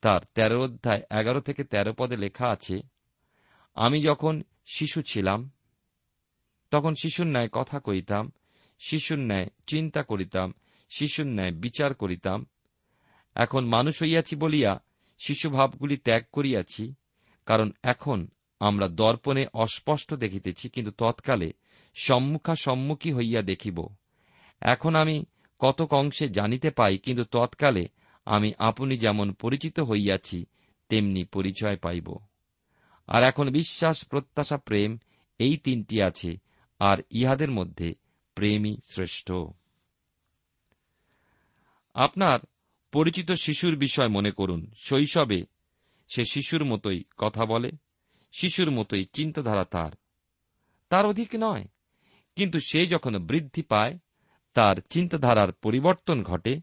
তার 0.03 0.21
তেরো 0.35 0.59
অধ্যায় 0.65 1.03
এগারো 1.11 1.41
থেকে 1.41 1.63
তেরো 1.65 1.93
পদে 1.99 2.17
লেখা 2.17 2.47
আছে, 2.47 2.77
আমি 3.77 3.99
যখন 4.03 4.35
শিশু 4.67 5.01
ছিলাম 5.03 5.41
তখন 6.71 6.95
শিশুর 6.95 7.27
ন্যায় 7.27 7.49
কথা 7.53 7.79
কইতাম 7.79 8.31
শিশুর 8.79 9.19
ন্যায় 9.19 9.47
চিন্তা 9.67 10.03
করিতাম, 10.03 10.53
শিশুর 10.91 11.27
ন্যায় 11.27 11.53
বিচার 11.53 11.95
করিতাম। 11.95 12.47
এখন 13.35 13.65
মানুষ 13.65 14.03
হইয়াছি 14.03 14.37
বলিয়া 14.37 14.81
শিশুভাবগুলি 15.19 15.97
ত্যাগ 15.97 16.23
করিয়াছি, 16.33 16.95
কারণ 17.47 17.73
এখন 17.83 18.27
আমরা 18.61 18.89
দর্পণে 18.89 19.47
অস্পষ্ট 19.53 20.15
দেখিতেছি, 20.15 20.69
কিন্তু 20.69 20.91
তৎকালে 20.91 21.53
সম্মুখা 21.95 22.55
সম্মুখী 22.55 23.13
হইয়া 23.13 23.43
দেখিব। 23.43 23.87
এখন 24.61 24.95
আমি 24.97 25.25
কতক 25.59 25.95
অংশে 25.95 26.29
জানিতে 26.29 26.71
পাই, 26.71 26.99
কিন্তু 26.99 27.25
তৎকালে 27.25 27.89
আমি 28.25 28.53
আপনি 28.59 28.97
যেমন 28.97 29.33
পরিচিত 29.33 29.81
হইয়াছি, 29.81 30.47
তেমনি 30.89 31.25
পরিচয় 31.25 31.77
পাইব। 31.77 32.19
আর 33.09 33.23
এখন 33.23 33.51
বিশ্বাস, 33.51 34.05
প্রত্যাশা, 34.05 34.57
প্রেম 34.57 34.99
এই 35.39 35.57
তিনটি 35.57 36.03
আছে 36.03 36.46
আর 36.79 36.99
ইহাদের 37.11 37.51
মধ্যে 37.51 37.95
প্রেমই 38.35 38.77
শ্রেষ্ঠ। 38.85 39.33
আপনার 41.95 42.39
পরিচিত 42.93 43.33
শিশুর 43.33 43.77
বিষয় 43.77 44.09
মনে 44.09 44.31
করুন। 44.31 44.71
শৈশবে 44.77 45.45
সে 46.09 46.23
শিশুর 46.25 46.65
মতোই 46.65 47.05
কথা 47.17 47.45
বলে, 47.45 47.71
শিশুর 48.33 48.71
মতোই 48.71 49.07
চিন্তাধারা 49.13 49.65
তার। 49.65 49.91
তার 50.89 51.07
অধিক 51.07 51.29
নয়, 51.39 51.65
কিন্তু 52.37 52.59
সে 52.59 52.87
যখন 52.87 53.27
বৃদ্ধি 53.27 53.63
পায়, 53.63 53.99
তার 54.55 54.77
চিন্তাধারার 54.91 55.53
পরিবর্তন 55.53 56.23
ঘটে, 56.23 56.61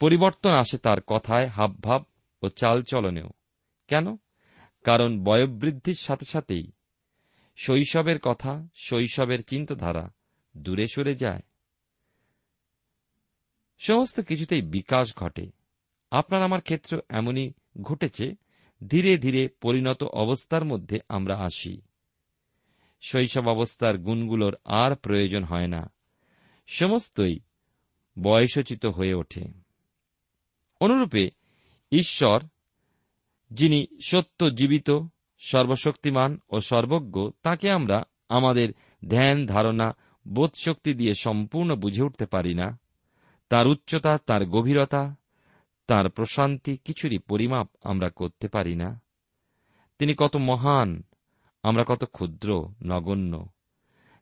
পরিবর্তন 0.00 0.50
আসে 0.50 0.78
তার 0.78 1.00
কথায় 1.00 1.46
হাবভাব 1.46 2.04
ও 2.42 2.48
চালচলনেও। 2.48 3.28
কেন? 3.88 4.16
কারণ 4.84 5.24
বয়োবৃদ্ধির 5.24 5.94
সাথে 5.94 6.24
সাথেই 6.24 6.72
শৈশবের 7.56 8.18
কথা, 8.18 8.68
শৈশবের 8.74 9.44
চিন্তাধারা 9.44 10.10
দূরে 10.56 10.86
সরে 10.86 11.14
যায়। 11.14 11.42
সমস্ত 13.78 14.20
কিছুতেই 14.20 14.62
বিকাশ 14.62 15.16
ঘটে। 15.16 15.50
আপনার 16.10 16.42
আমার 16.42 16.60
ক্ষেত্র 16.60 17.00
এমনই 17.08 17.52
ঘটেছে, 17.82 18.34
ধীরে 18.88 19.18
ধীরে 19.18 19.48
পরিণত 19.48 20.02
অবস্থার 20.02 20.64
মধ্যে 20.64 21.00
আমরা 21.08 21.38
আসি। 21.38 21.82
শৈশব 23.00 23.48
অবস্থার 23.48 23.98
গুণগুলোর 23.98 24.56
আর 24.64 24.96
প্রয়োজন 24.96 25.44
হয় 25.44 25.66
না। 25.66 25.92
সমস্তই 26.66 27.40
বয়সোচিত 28.22 28.86
হয়ে 28.86 29.14
ওঠে। 29.14 29.48
অনুরূপে 30.80 31.30
ঈশ্বর, 31.92 32.42
যিনি 33.50 33.86
সত্য 34.04 34.50
জীবিত 34.50 34.90
সর্বশক্তিমান 35.38 36.40
ও 36.50 36.60
সর্বজ্ঞ, 36.60 37.30
তাকে 37.42 37.70
আমরা 37.70 38.02
আমাদের 38.28 38.72
ধ্যান, 39.08 39.46
ধারণা, 39.46 39.96
বোধশক্তি 40.28 40.94
দিয়ে 40.94 41.14
সম্পূর্ণ 41.14 41.74
বুঝে 41.74 42.02
উঠতে 42.02 42.26
পারি 42.26 42.54
না। 42.54 42.78
তার 43.48 43.66
উচ্চতা, 43.66 44.18
তার 44.18 44.46
গভীরতা, 44.46 45.16
তার 45.86 46.10
প্রশান্তি 46.10 46.76
কিছুরই 46.76 47.18
পরিমাপ 47.18 47.70
আমরা 47.82 48.10
করতে 48.10 48.48
পারি 48.48 48.74
না। 48.74 49.02
তিনি 49.98 50.14
কত 50.18 50.36
মহান, 50.36 51.02
আমরা 51.62 51.84
কত 51.88 52.04
ক্ষুদ্র, 52.04 52.68
নগণ্য। 52.84 53.48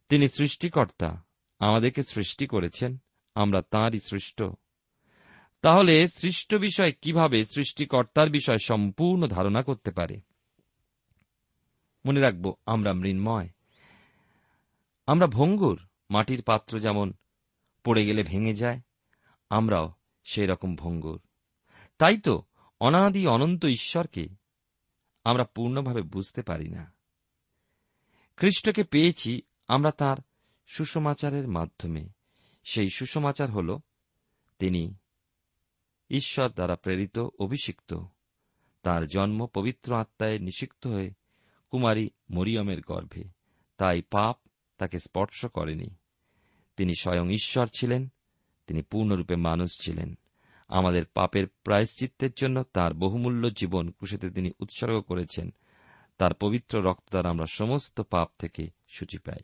তিনি 0.09 0.29
সৃষ্টিকর্তা, 0.29 1.25
আমাদেরকে 1.59 2.03
সৃষ্টি 2.03 2.47
করেছেন, 2.47 2.99
আমরা 3.35 3.63
তাঁরই 3.71 3.99
সৃষ্ট। 3.99 4.43
তাহলে 5.63 6.09
সৃষ্ট 6.09 6.55
বিষয় 6.55 6.93
কীভাবে 7.03 7.45
সৃষ্টিকর্তার 7.45 8.31
বিষয় 8.31 8.59
সম্পূর্ণ 8.59 9.27
ধারণা 9.27 9.63
করতে 9.63 9.91
পারে? 9.91 10.21
মনে 12.05 12.21
রাখব, 12.21 12.55
আমরা 12.67 12.93
মৃন্ময়। 12.93 13.49
আমরা 15.07 15.27
ভঙ্গুর, 15.27 15.81
মাটির 16.11 16.43
পাত্র 16.43 16.81
যেমন 16.81 17.13
পড়ে 17.85 18.07
গেলে 18.07 18.23
ভেঙে 18.23 18.55
যায়, 18.55 18.81
আমরাও 19.51 19.93
সেই 20.25 20.47
রকম 20.47 20.77
ভঙ্গুর। 20.77 21.21
তাই 21.99 22.19
তো 22.19 22.43
অনাদি 22.81 23.27
অনন্ত 23.27 23.65
ঈশ্বরকে 23.65 24.29
আমরা 25.25 25.45
পূর্ণভাবে 25.45 26.03
বুঝতে 26.03 26.43
পারি 26.43 26.69
না। 26.69 26.93
খ্রিস্টকে 28.37 28.85
পেয়েছি 28.85 29.43
আমরা 29.69 29.91
তার 29.91 30.17
সুসমাচারের 30.67 31.49
মাধ্যমে। 31.49 32.09
সেই 32.65 32.89
সুসমাচার 32.89 33.51
হল, 33.51 33.79
তিনি 34.59 34.95
ঈশ্বর 36.11 36.49
দ্বারা 36.49 36.77
প্রেরিত, 36.77 37.19
অভিষিক্ত। 37.39 38.05
তার 38.83 39.07
জন্ম 39.07 39.47
পবিত্র 39.47 39.95
আত্মায় 39.97 40.39
নিষিক্ত 40.39 40.87
হয়ে 40.87 41.11
কুমারী 41.73 42.11
মরিয়মের 42.31 42.81
গর্ভে। 42.81 43.25
তাই 43.77 44.03
পাপ 44.03 44.39
তাকে 44.79 44.99
স্পর্শ 44.99 45.47
করেনি। 45.47 45.95
তিনি 46.77 46.93
স্বয়ং 47.01 47.31
ঈশ্বর 47.33 47.67
ছিলেন, 47.67 48.09
তিনি 48.67 48.83
পূর্ণরূপে 48.83 49.37
মানুষ 49.37 49.81
ছিলেন। 49.81 50.19
আমাদের 50.69 51.05
পাপের 51.15 51.47
প্রায়শ্চিত্তের 51.63 52.31
জন্য 52.37 52.63
তার 52.63 52.95
বহুমূল্য 52.95 53.51
জীবন 53.51 53.91
কুশিতে 53.91 54.31
তিনি 54.31 54.51
উৎসর্গ 54.61 55.01
করেছেন। 55.01 55.51
তার 56.19 56.35
পবিত্র 56.35 56.83
রক্ত 56.83 57.11
দ্বারা 57.11 57.31
আমরা 57.31 57.47
সমস্ত 57.47 58.01
পাপ 58.01 58.31
থেকে 58.39 58.71
সূচি 58.89 59.19
পাই। 59.19 59.41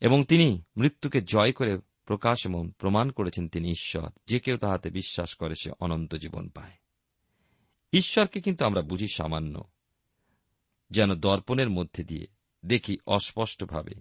এবং 0.00 0.24
তিনি 0.24 0.62
মৃত্যুকে 0.76 1.20
জয় 1.20 1.52
করে 1.52 1.78
প্রকাশ 2.04 2.46
এবং 2.46 2.70
প্রমাণ 2.78 3.10
করেছেন 3.10 3.48
তিনি 3.48 3.70
ঈশ্বর। 3.70 4.10
যে 4.26 4.40
কেউ 4.40 4.56
তাহাতে 4.56 4.90
বিশ্বাস 4.90 5.34
করে 5.34 5.54
সে 5.54 5.72
অনন্ত 5.80 6.14
জীবন 6.14 6.48
পায়। 6.48 6.72
ঈশ্বরকে 7.92 8.40
কিন্তু 8.40 8.64
আমরা 8.64 8.82
বুঝি 8.82 9.06
সামান্য। 9.06 9.62
যেন 10.90 11.14
দর্পণের 11.14 11.70
মধ্যে 11.70 12.04
দিয়ে 12.04 12.26
দেখি 12.66 12.98
অস্পষ্টভাবে। 13.06 13.94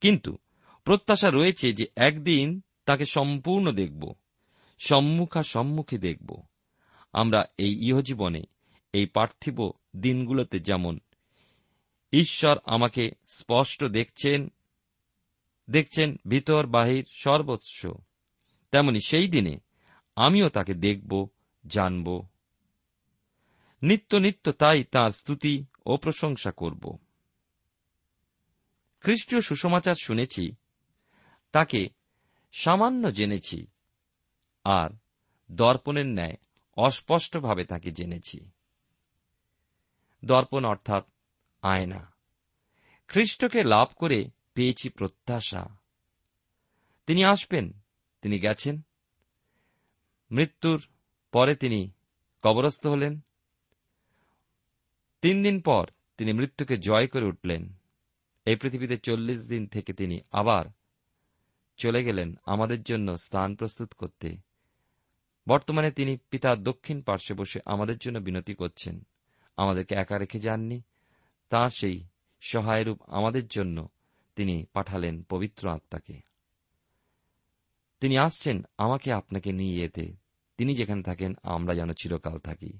কিন্তু 0.00 0.38
প্রত্যাশা 0.84 1.30
রয়েছে 1.30 1.72
যে 1.72 1.86
একদিন 1.96 2.60
তাকে 2.86 3.04
সম্পূর্ণ 3.04 3.70
দেখব, 3.70 4.14
সম্মুখা 4.78 5.42
সম্মুখী 5.42 5.98
দেখব। 5.98 6.42
আমরা 7.12 7.44
এই 7.58 7.88
ইহজীবনে 7.88 8.42
এই 8.92 9.06
পার্থিব 9.06 9.70
দিনগুলোতে 9.96 10.58
যেমন 10.58 10.98
ঈশ্বর 12.12 12.58
আমাকে 12.64 13.10
স্পষ্ট 13.28 13.84
দেখছেন 13.84 14.52
দেখছেন 15.70 16.16
ভিতর 16.26 16.66
বাহির 16.66 17.04
সর্বস্ব, 17.10 17.94
তেমনি 18.70 19.00
সেই 19.00 19.28
দিনে 19.28 19.58
আমিও 20.16 20.48
তাকে 20.48 20.74
দেখব, 20.74 21.28
জানব। 21.66 22.26
নিত্য 23.82 24.16
নিত্য 24.16 24.52
তাই 24.52 24.84
তাঁর 24.84 25.10
স্তুতি 25.10 25.64
ও 25.86 25.96
প্রশংসা 25.96 26.50
করব। 26.50 26.98
খ্রিস্টীয় 29.00 29.40
সুসমাচার 29.40 29.94
শুনেছি, 30.02 30.52
তাকে 31.52 31.88
সামান্য 32.52 33.12
জেনেছি, 33.12 33.66
আর 34.64 34.90
দর্পণের 35.52 36.06
ন্যায় 36.06 36.36
অস্পষ্টভাবে 36.76 37.64
তাকে 37.64 37.90
জেনেছি। 37.90 38.50
দর্পণ 40.24 40.64
অর্থাৎ 40.64 41.04
আয়না। 41.62 42.12
খ্রিস্টকে 43.08 43.62
লাভ 43.64 43.88
করে 43.96 44.30
পেয়েছি 44.54 44.88
প্রত্যাশা। 44.88 45.76
তিনি 47.06 47.24
আসবেন, 47.24 47.72
তিনি 48.22 48.38
গেছেন, 48.38 48.82
মৃত্যুর 50.30 50.86
পরে 51.32 51.54
তিনি 51.56 51.92
কবরস্থ 52.42 52.86
হলেন 52.86 53.20
তিন 55.22 55.42
দিন 55.42 55.60
পর 55.60 55.88
তিনি 56.16 56.32
মৃত্যুকে 56.32 56.76
জয় 56.76 57.06
করে 57.06 57.24
উঠলেন। 57.24 57.72
এই 58.44 58.56
পৃথিবীতে 58.56 58.96
চল্লিশ 58.96 59.48
দিন 59.48 59.66
থেকে 59.66 59.92
তিনি 59.92 60.20
আবার 60.30 60.64
চলে 61.76 62.04
গেলেন 62.04 62.34
আমাদের 62.44 62.82
জন্য 62.82 63.18
স্থান 63.18 63.54
প্রস্তুত 63.54 63.92
করতে। 63.92 64.36
বর্তমানে 65.48 65.90
তিনি 65.90 66.18
পিতার 66.30 66.62
দক্ষিণ 66.62 67.02
পার্শ্বে 67.02 67.34
বসে 67.34 67.60
আমাদের 67.64 67.98
জন্য 67.98 68.18
বিনতি 68.18 68.54
করছেন। 68.54 69.06
আমাদেরকে 69.56 69.94
একা 69.94 70.18
রেখে 70.18 70.38
যাননি। 70.38 70.82
তাঁর 71.50 71.68
সেই 71.68 72.04
সহায়রূপ 72.40 73.02
আমাদের 73.06 73.46
জন্য 73.46 73.88
তিনি 74.36 74.64
পাঠালেন 74.72 75.22
পবিত্র 75.22 75.70
আত্মাকে। 75.70 76.20
তিনি 78.00 78.18
আসছেন 78.18 78.62
আমাকে 78.78 79.12
আপনাকে 79.12 79.52
নিয়ে 79.52 79.80
যেতে। 79.80 80.16
তিনি 80.56 80.74
যেখানে 80.74 81.02
থাকেন, 81.02 81.34
আমরা 81.42 81.74
যেন 81.74 81.92
চিরকাল 81.92 82.38
থাকি। 82.38 82.78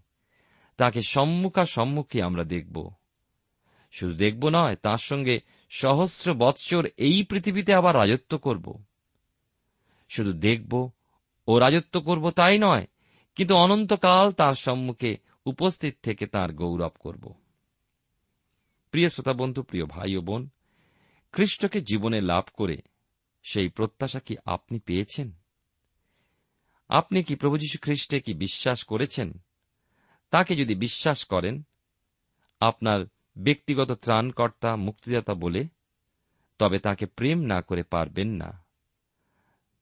তাকে 0.80 1.00
সম্মুখা 1.02 1.64
সম্মুখে 1.64 2.18
আমরা 2.22 2.44
দেখব। 2.44 2.76
শুধু 3.92 4.14
দেখব 4.14 4.42
নয়, 4.48 4.76
তার 4.76 5.00
সঙ্গে 5.00 5.36
সহস্র 5.70 6.34
বৎসর 6.34 6.84
এই 6.98 7.18
পৃথিবীতে 7.22 7.70
আবার 7.74 7.94
রাজত্ব 7.94 8.32
করব। 8.38 8.66
শুধু 10.10 10.32
দেখব 10.32 10.72
ও 11.48 11.52
রাজত্ব 11.58 11.94
করব 12.00 12.24
তাই 12.30 12.58
নয়, 12.58 12.86
কিন্তু 13.34 13.54
অনন্তকাল 13.54 14.26
তার 14.32 14.54
সম্মুখে 14.54 15.12
উপস্থিত 15.46 15.94
থেকে 16.02 16.24
তার 16.26 16.52
গৌরব 16.52 16.94
করব। 17.00 17.24
প্রিয় 18.90 19.08
শ্রোতা 19.08 19.32
বন্ধু, 19.32 19.62
প্রিয় 19.62 19.86
ভাই 19.86 20.16
ও 20.16 20.20
বোন, 20.20 20.42
খ্রিস্টকে 21.32 21.78
জীবনে 21.80 22.18
লাভ 22.20 22.44
করে 22.54 22.76
সেই 23.44 23.68
প্রত্যাশা 23.68 24.20
কি 24.20 24.34
আপনি 24.44 24.76
পেয়েছেন? 24.78 25.28
আপনি 26.90 27.18
কি 27.22 27.34
প্রভু 27.34 27.56
যীশু 27.58 27.78
খ্রিস্টে 27.82 28.20
কি 28.20 28.32
বিশ্বাস 28.34 28.84
করেছেন? 28.84 29.28
তাকে 30.30 30.56
যদি 30.56 30.74
বিশ্বাস 30.74 31.24
করেন, 31.24 31.62
আপনার 32.60 33.04
ব্যক্তিগত 33.36 33.92
ত্রাণকর্তা, 33.92 34.76
মুক্তিদাতা 34.76 35.34
বলে, 35.34 35.64
তবে 36.58 36.78
তাকে 36.78 37.06
প্রেম 37.06 37.38
না 37.38 37.62
করে 37.62 37.82
পারবেন 37.82 38.28
না। 38.28 38.64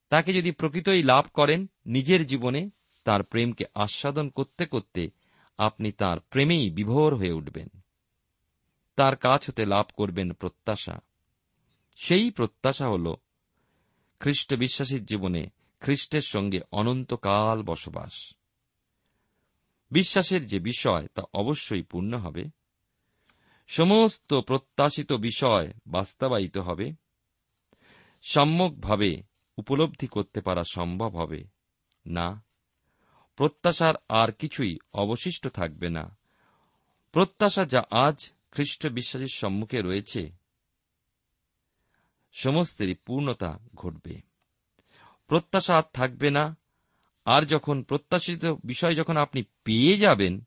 তাকে 0.09 0.33
যদি 0.33 0.51
প্রকৃতই 0.51 1.03
লাভ 1.03 1.25
করেন 1.35 1.67
নিজের 1.87 2.27
জীবনে, 2.27 2.71
তার 3.05 3.23
প্রেমকে 3.23 3.65
আস্বাদন 3.75 4.29
করতে 4.29 4.67
করতে 4.67 5.11
আপনি 5.59 5.93
তার 5.93 6.21
প্রেমেই 6.21 6.71
বিভোর 6.71 7.17
হয়ে 7.17 7.33
উঠবেন। 7.33 7.69
তার 8.97 9.17
কাছ 9.17 9.49
হতে 9.49 9.67
লাভ 9.67 9.87
করবেন 9.97 10.33
প্রত্যাশা। 10.33 10.99
সেই 11.97 12.31
প্রত্যাশা 12.31 12.89
হল 12.89 13.15
খ্রিস্ট 14.21 14.55
বিশ্বাসীর 14.55 15.05
জীবনে 15.05 15.47
খ্রিস্টের 15.81 16.21
সঙ্গে 16.21 16.61
অনন্তকাল 16.73 17.63
বসবাস। 17.63 18.38
বিশ্বাসের 19.91 20.47
যে 20.47 20.61
বিষয়, 20.61 21.07
তা 21.07 21.23
অবশ্যই 21.35 21.83
পূর্ণ 21.83 22.19
হবে। 22.19 22.45
সমস্ত 23.67 24.35
প্রত্যাশিত 24.35 25.13
বিষয় 25.13 25.73
বাস্তবায়িত 25.87 26.59
হবে। 26.59 26.93
সম্যকভাবে 28.23 29.23
উপলব্ধি 29.57 30.07
করতে 30.07 30.41
পারা 30.41 30.63
সম্ভব 30.65 31.17
হবে। 31.17 31.45
না, 32.07 32.45
প্রত্যাশার 33.37 33.95
আর 34.09 34.33
কিছুই 34.33 34.79
অবশিষ্ট 34.93 35.49
থাকবে 35.49 35.89
না। 35.89 36.17
প্রত্যাশা 37.13 37.65
যা 37.65 37.83
আজ 37.91 38.33
খ্রিস্ট 38.51 38.87
বিশ্বাসীর 38.87 39.33
সম্মুখে 39.33 39.83
রয়েছে, 39.83 40.33
সমস্তেরই 42.33 42.95
পূর্ণতা 42.95 43.59
ঘটবে। 43.75 44.21
প্রত্যাশা 45.27 45.77
আর 45.77 45.83
থাকবে 45.93 46.31
না 46.31 46.57
আর 47.29 47.43
যখন 47.43 47.83
প্রত্যাশিত 47.83 48.47
বিষয় 48.65 48.95
যখন 48.95 49.17
আপনি 49.17 49.43
পেয়ে 49.43 49.97
যাবেন, 49.97 50.47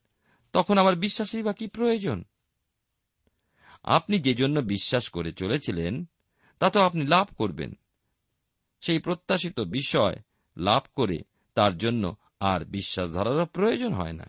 তখন 0.54 0.78
আমার 0.78 0.96
বিশ্বাসী 0.96 1.44
বা 1.44 1.54
কি 1.54 1.68
প্রয়োজন? 1.68 2.24
আপনি 3.84 4.20
যে 4.20 4.34
জন্য 4.34 4.60
বিশ্বাস 4.60 5.10
করে 5.10 5.34
চলেছিলেন, 5.34 6.06
তা 6.60 6.70
তো 6.70 6.80
আপনি 6.80 7.06
লাভ 7.06 7.28
করবেন। 7.38 7.74
সেই 8.82 9.00
প্রত্যাশিত 9.00 9.60
বিষয় 9.60 10.16
লাভ 10.58 10.84
করে 10.96 11.20
তার 11.56 11.78
জন্য 11.78 12.16
আর 12.40 12.66
বিশ্বাস 12.66 13.14
ধরারও 13.14 13.46
প্রয়োজন 13.46 13.94
হয় 13.94 14.14
না। 14.14 14.26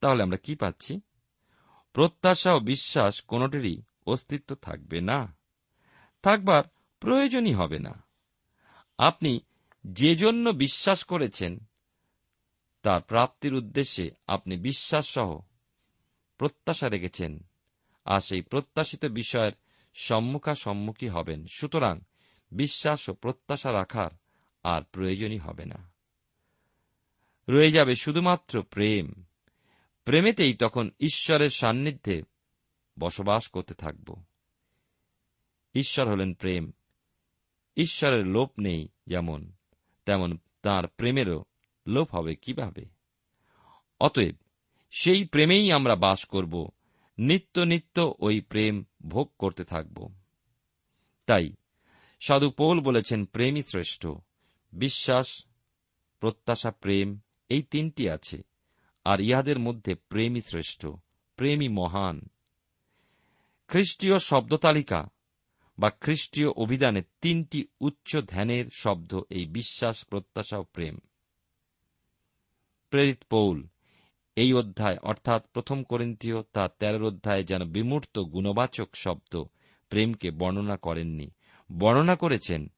তাহলে 0.00 0.22
আমরা 0.22 0.36
কি 0.36 0.54
পাচ্ছি? 0.54 1.00
প্রত্যাশা 1.92 2.52
ও 2.52 2.60
বিশ্বাস 2.60 3.20
কোনটিরই 3.20 3.82
অস্তিত্ব 4.06 4.54
থাকবে 4.54 5.00
না। 5.00 5.36
থাকবার 6.22 6.64
প্রয়োজনই 7.00 7.52
হবে 7.52 7.78
না। 7.78 8.04
আপনি 8.98 9.40
যে 9.92 10.14
জন্য 10.14 10.50
বিশ্বাস 10.50 11.04
করেছেন, 11.04 11.58
তার 12.82 13.00
প্রাপ্তির 13.00 13.54
উদ্দেশ্যে 13.54 14.10
আপনি 14.26 14.56
বিশ্বাস 14.56 15.08
সহ 15.08 15.40
প্রত্যাশা 16.38 16.88
রেখেছেন, 16.88 17.44
আর 18.04 18.20
সেই 18.20 18.42
প্রত্যাশিত 18.42 19.04
বিষয়ের 19.04 19.52
সম্মুখা 19.94 20.54
সম্মুখী 20.54 21.08
হবেন। 21.08 21.46
সুতরাং 21.46 22.00
বিশ্বাস 22.52 23.08
ও 23.08 23.14
প্রত্যাশা 23.14 23.72
রাখার 23.72 24.10
আর 24.62 24.82
প্রয়োজনই 24.82 25.38
হবে 25.38 25.64
না। 25.64 25.92
রয়ে 27.48 27.70
যাবে 27.70 27.94
শুধুমাত্র 27.94 28.62
প্রেম। 28.62 29.24
প্রেমেতেই 30.04 30.54
তখন 30.54 30.90
ঈশ্বরের 31.00 31.48
সান্নিধ্যে 31.48 32.22
বসবাস 32.98 33.48
করতে 33.48 33.74
থাকব। 33.74 34.22
ঈশ্বর 35.74 36.08
হলেন 36.08 36.34
প্রেম। 36.34 36.72
ঈশ্বরের 37.76 38.26
লোপ 38.26 38.52
নেই 38.58 38.88
যেমন 39.06 39.52
তেমন 40.08 40.38
তার 40.62 40.88
প্রেমেরও 40.88 41.44
লোপ 41.86 42.14
হবে 42.14 42.34
কীভাবে? 42.34 42.84
অতএব 44.00 44.36
সেই 44.90 45.24
প্রেমেই 45.24 45.72
আমরা 45.72 45.96
বাস 45.96 46.24
করব, 46.24 46.68
নিত্য 47.18 47.60
নিত্য 47.60 48.14
ওই 48.18 48.40
প্রেম 48.40 48.84
ভোগ 49.06 49.32
করতে 49.38 49.64
থাকব। 49.64 50.12
তাই 51.26 51.52
সাধু 52.20 52.50
পৌল 52.50 52.80
বলেছেন, 52.80 53.24
প্রেমই 53.24 53.62
শ্রেষ্ঠ, 53.62 54.06
বিশ্বাস, 54.72 55.44
প্রত্যাশা, 56.20 56.70
প্রেম, 56.70 57.20
এই 57.48 57.62
তিনটি 57.62 58.10
আছে, 58.10 58.42
আর 59.04 59.20
ইহাদের 59.20 59.58
মধ্যে 59.58 59.94
প্রেমই 59.94 60.40
শ্রেষ্ঠ, 60.40 60.86
প্রেমই 61.36 61.68
মহান। 61.68 62.28
খ্রিস্টীয় 63.68 64.18
শব্দতালিকা 64.18 65.08
বা 65.78 65.90
খ্রিস্টীয় 65.90 66.48
অভিধানে 66.48 67.02
তিনটি 67.22 67.66
উচ্চ 67.80 68.16
ধ্যানের 68.16 68.64
শব্দ 68.72 69.20
এই 69.30 69.46
বিশ্বাস, 69.46 70.04
প্রত্যাশা 70.04 70.58
ও 70.58 70.62
প্রেম। 70.62 70.98
প্রেরিত 72.90 73.22
পৌল, 73.30 73.62
এই 74.36 74.52
অধ্যায়, 74.52 74.96
অর্থাৎ 75.02 75.46
প্রথম 75.52 75.82
করিন্তীয় 75.82 76.42
তার 76.42 76.68
তেরোর 76.78 77.04
অধ্যায়ে 77.04 77.44
যেন 77.44 77.64
বিমূর্ত 77.64 78.18
গুণবাচক 78.18 78.88
শব্দ, 78.94 79.44
প্রেমকে 79.88 80.30
বর্ণনা 80.30 80.76
করেননি। 80.76 81.30
বর্ণনা 81.72 82.16
করেছেন, 82.16 82.68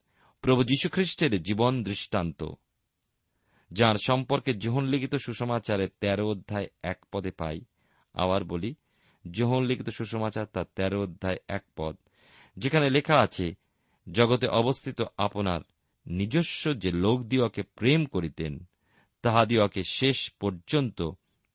প্রভু 0.41 0.65
যীশুখ্রিস্টের 0.65 1.43
জীবন 1.43 1.83
দৃষ্টান্ত 1.83 2.45
যার 3.71 3.95
সম্পর্কে 4.07 4.53
জোহন 4.55 4.85
লিখিত 4.85 5.15
তেরো 6.01 6.31
অধ্যায় 6.31 6.67
এক 6.83 6.99
পদে 7.13 7.31
পাই। 7.31 7.61
আবার 8.15 8.45
বলি, 8.45 8.75
জোহন 9.31 9.65
লিখিত 9.65 9.89
সুসমাচার 9.89 10.47
তার 10.47 10.65
তেরো 10.75 11.03
অধ্যায় 11.03 11.37
এক 11.49 11.65
পদ 11.77 11.97
যেখানে 12.61 12.91
লেখা 12.91 13.19
আছে, 13.21 13.55
জগতে 14.13 14.47
অবস্থিত 14.47 15.03
আপনার 15.19 15.61
নিজস্ব 16.07 16.75
যে 16.75 16.93
লোক 16.93 17.23
দিওকে 17.23 17.63
প্রেম 17.63 18.07
করিতেন 18.07 18.65
তাহাদিওকে 19.23 19.83
শেষ 19.83 20.33
পর্যন্ত 20.41 21.03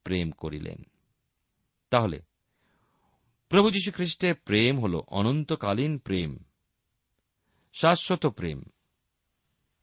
প্রেম 0.04 0.32
করিলেন। 0.32 0.84
তাহলে, 1.90 2.22
প্রভু 3.50 3.72
যীশু 3.72 3.92
খ্রিস্টের 3.92 4.36
প্রেম 4.36 4.82
হল 4.82 5.02
অনন্তকালীন 5.08 5.98
প্রেম, 5.98 6.40
শাশ্বত 7.74 8.26
প্রেম। 8.26 8.64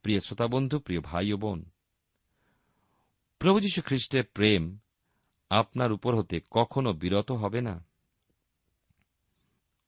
প্রিয় 0.02 0.20
শ্রোতাবন্ধু, 0.20 0.78
প্রিয় 0.78 1.00
ভাই 1.00 1.32
ও 1.32 1.37
বোন, 1.37 1.64
প্রভু 3.38 3.61
যীশু 3.61 3.82
খ্রিস্টের 3.82 4.24
প্রেম 4.24 4.78
আপনার 5.50 5.92
উপর 5.92 6.16
হতে 6.16 6.40
কখনো 6.50 6.92
বিরত 6.92 7.32
হবে 7.32 7.61
না। 7.61 7.91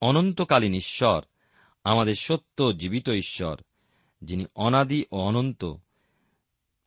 অনন্তকালীন 0.04 0.74
ঈশ্বর, 0.74 1.22
আমাদের 1.84 2.14
সত্য 2.14 2.72
জীবিত 2.72 3.08
ঈশ্বর, 3.08 3.60
যিনি 4.22 4.46
অনাদি 4.54 5.04
ও 5.12 5.16
অনন্ত, 5.16 5.74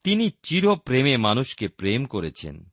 তিনি 0.03 0.29
চির 0.43 0.75
প্রেমে 0.75 1.17
মানুষকে 1.17 1.67
প্রেম 1.67 2.05
করেছেন। 2.05 2.69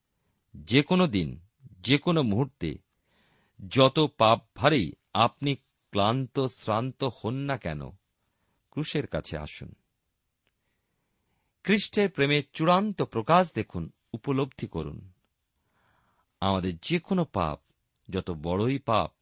যে 0.54 0.82
কোনো 0.82 1.06
দিন, 1.06 1.40
যে 1.80 1.98
কোনো 1.98 2.22
মুহূর্তে, 2.22 2.78
যত 3.70 4.10
পাপ 4.18 4.40
ভারেই 4.54 4.92
আপনি 5.14 5.54
ক্লান্ত, 5.90 6.40
শ্রান্ত 6.40 7.04
হন 7.04 7.34
না 7.34 7.56
কেন, 7.56 7.88
ক্রুশের 8.70 9.06
কাছে 9.06 9.38
আসুন। 9.38 9.72
খ্রিস্টের 11.64 12.10
প্রেমে 12.10 12.42
চূড়ান্ত 12.52 13.02
প্রকাশ 13.02 13.52
দেখুন, 13.54 13.90
উপলব্ধি 14.12 14.66
করুন। 14.66 15.10
আমাদের 16.40 16.76
যে 16.76 16.98
কোনো 16.98 17.24
পাপ, 17.24 17.60
যত 18.08 18.30
বড়ই 18.30 18.78
পাপ 18.78 19.12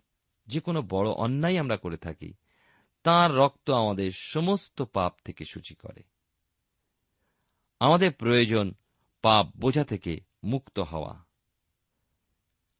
যে 0.47 0.61
কোনো 0.61 0.83
বড় 0.83 1.11
অন্যায় 1.11 1.59
আমরা 1.59 1.77
করে 1.77 1.97
থাকি, 1.97 2.35
তার 3.03 3.35
রক্ত 3.35 3.71
আমাদের 3.71 4.11
সমস্ত 4.11 4.83
পাপ 4.83 5.15
থেকে 5.25 5.45
সূচি 5.45 5.75
করে। 5.75 6.03
আমাদের 7.81 8.13
প্রয়োজন 8.13 8.75
পাপ 9.23 9.47
বোঝা 9.57 9.85
থেকে 9.85 10.21
মুক্ত 10.45 10.79
হওয়া। 10.79 11.25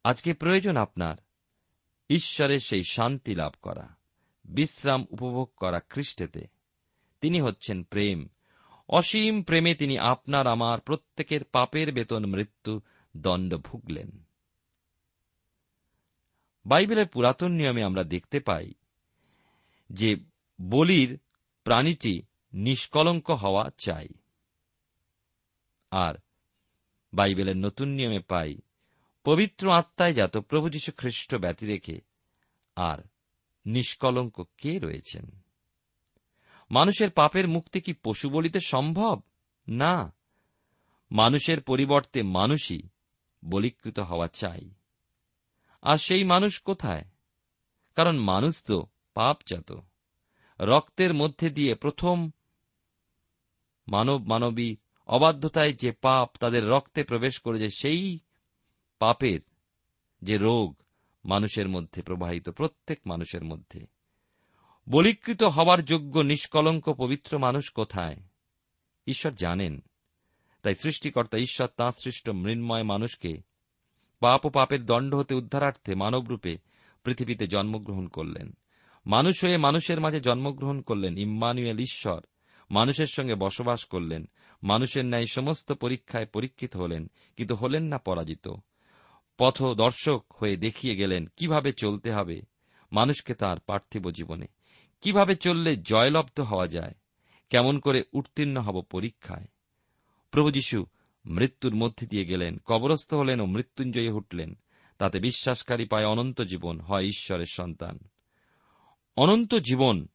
আজকে 0.03 0.33
প্রয়োজন 0.33 0.77
আপনার 0.77 1.15
ঈশ্বরের 2.09 2.59
সেই 2.59 2.83
শান্তি 2.83 3.35
লাভ 3.35 3.53
করা, 3.61 3.95
বিশ্রাম 4.45 5.05
উপভোগ 5.09 5.51
করা 5.57 5.79
খ্রিস্টেতে। 5.79 6.47
তিনি 7.21 7.41
হচ্ছেন 7.41 7.83
প্রেম। 7.83 8.27
অসীম 8.89 9.43
প্রেমে 9.43 9.75
তিনি 9.75 9.97
আপনার 9.97 10.47
আমার 10.47 10.79
প্রত্যেকের 10.79 11.43
পাপের 11.43 11.93
বেতন 11.93 12.25
মৃত্যু 12.25 12.81
দণ্ড 13.17 13.57
ভুগলেন। 13.57 14.23
বাইবেলের 16.65 17.07
পুরাতন 17.07 17.51
নিয়মে 17.51 17.83
আমরা 17.83 18.03
দেখতে 18.03 18.39
পাই 18.39 18.73
যে 19.89 20.15
বলির 20.61 21.19
প্রাণীটি 21.63 22.21
নিষ্কলঙ্ক 22.53 23.31
হওয়া 23.31 23.69
চাই। 23.77 24.07
আর 25.91 26.15
বাইবেলের 27.13 27.57
নতুন 27.57 27.87
নিয়মে 27.87 28.19
পাই, 28.19 28.57
পবিত্র 29.23 29.71
আত্মায় 29.71 30.13
যাত 30.13 30.37
প্রভু 30.37 30.69
যীশু 30.69 30.91
খ্রিস্ট 30.97 31.35
ব্যতি 31.35 31.65
রেখে 31.65 32.01
আর 32.75 32.97
নিষ্কলঙ্ক 33.65 34.43
কে 34.57 34.79
রয়েছেন? 34.79 35.29
মানুষের 36.71 37.11
পাপের 37.11 37.47
মুক্তি 37.47 37.81
কি 37.81 37.93
পশু 37.93 38.29
বলিতে 38.29 38.59
সম্ভব? 38.59 39.21
না। 39.67 40.13
মানুষের 41.11 41.61
পরিবর্তে 41.61 42.23
মানুষই 42.23 42.81
বলিকৃত 43.45 43.99
হওয়া 43.99 44.27
চাই। 44.27 44.69
আর 45.83 45.97
সেই 45.97 46.23
মানুষ 46.23 46.61
কোথায়? 46.61 47.03
কারণ 47.95 48.19
মানুষ 48.19 48.63
তো 48.63 48.87
পাপজাত। 49.13 49.79
রক্তের 50.59 51.13
মধ্যে 51.13 51.49
দিয়ে 51.49 51.75
প্রথম 51.75 52.31
মানব 53.87 54.23
মানবী 54.23 54.75
অবাধ্যতায় 55.07 55.73
যে 55.73 55.91
পাপ 55.91 56.29
তাদের 56.39 56.69
রক্তে 56.69 57.03
প্রবেশ 57.03 57.39
করেছে, 57.39 57.69
সেই 57.69 58.19
পাপের 58.99 59.39
যে 60.21 60.37
রোগ 60.37 60.75
মানুষের 61.25 61.69
মধ্যে 61.69 62.01
প্রবাহিত, 62.01 62.49
প্রত্যেক 62.49 62.99
মানুষের 63.05 63.43
মধ্যে। 63.43 63.85
বলিকৃত 64.89 65.43
হবার 65.43 65.85
যোগ্য 65.85 66.19
নিষ্কলঙ্ক 66.19 66.89
পবিত্র 66.89 67.39
মানুষ 67.39 67.71
কোথায়? 67.71 68.15
ঈশ্বর 69.07 69.31
জানেন। 69.31 69.81
তাই 70.61 70.75
সৃষ্টিকর্তা 70.75 71.37
ঈশ্বর 71.37 71.67
তাঁর 71.67 71.91
সৃষ্ট 71.91 72.29
মৃন্ময় 72.29 72.83
মানুষকে 72.83 73.52
পাপ 74.23 74.45
ও 74.45 74.49
পাপের 74.49 74.85
দণ্ড 74.85 75.15
হতে 75.15 75.35
উদ্ধারার্থে 75.35 75.95
মানবরূপে 75.95 76.57
পৃথিবীতে 77.03 77.47
জন্মগ্রহণ 77.47 78.07
করলেন। 78.07 78.53
মানুষ 79.05 79.45
হয়ে 79.45 79.57
মানুষের 79.57 80.01
মাঝে 80.01 80.19
জন্মগ্রহণ 80.19 80.81
করলেন 80.81 81.17
ইম্মানুয়েল 81.17 81.79
ঈশ্বর। 81.79 82.21
মানুষের 82.71 83.05
সঙ্গে 83.05 83.35
বসবাস 83.35 83.85
করলেন। 83.85 84.29
মানুষের 84.63 85.05
ন্যায় 85.05 85.25
সমস্ত 85.25 85.73
পরীক্ষায় 85.73 86.25
পরীক্ষিত 86.25 86.75
হলেন, 86.75 87.11
কিন্তু 87.37 87.55
হলেন 87.55 87.83
না 87.83 87.97
পরাজিত। 87.97 88.47
পথ 89.37 89.63
দর্শক 89.63 90.25
হয়ে 90.33 90.57
দেখিয়ে 90.57 90.95
গেলেন, 90.95 91.25
কীভাবে 91.37 91.71
চলতে 91.71 92.11
হবে 92.11 92.41
মানুষকে 92.91 93.33
তার 93.33 93.59
পার্থিব 93.59 94.09
জীবনে? 94.09 94.45
কীভাবে 95.01 95.35
চললে 95.35 95.77
জয়লব্ধ 95.77 96.39
হওয়া 96.39 96.67
যায়? 96.67 96.93
কেমন 97.49 97.79
করে 97.79 98.03
উত্তীর্ণ 98.13 98.57
হব 98.57 98.81
পরীক্ষায়? 98.81 99.45
প্রভু 100.31 100.51
যীশু 100.51 100.85
মৃত্যুর 101.25 101.75
মধ্যে 101.75 102.07
দিয়ে 102.07 102.25
গেলেন, 102.25 102.57
কবরস্থ 102.65 103.13
হলেন 103.13 103.41
ও 103.41 103.45
মৃত্যুঞ্জয়ী 103.45 104.09
উঠলেন। 104.09 104.57
তাতে 104.97 105.19
বিশ্বাসকারী 105.19 105.85
পায় 105.85 106.05
অনন্ত 106.05 106.41
জীবন, 106.41 106.79
হয় 106.79 107.03
ঈশ্বরের 107.03 107.45
সন্তান। 107.45 107.99
অনন্ত 109.15 109.55
জীবন 109.55 110.07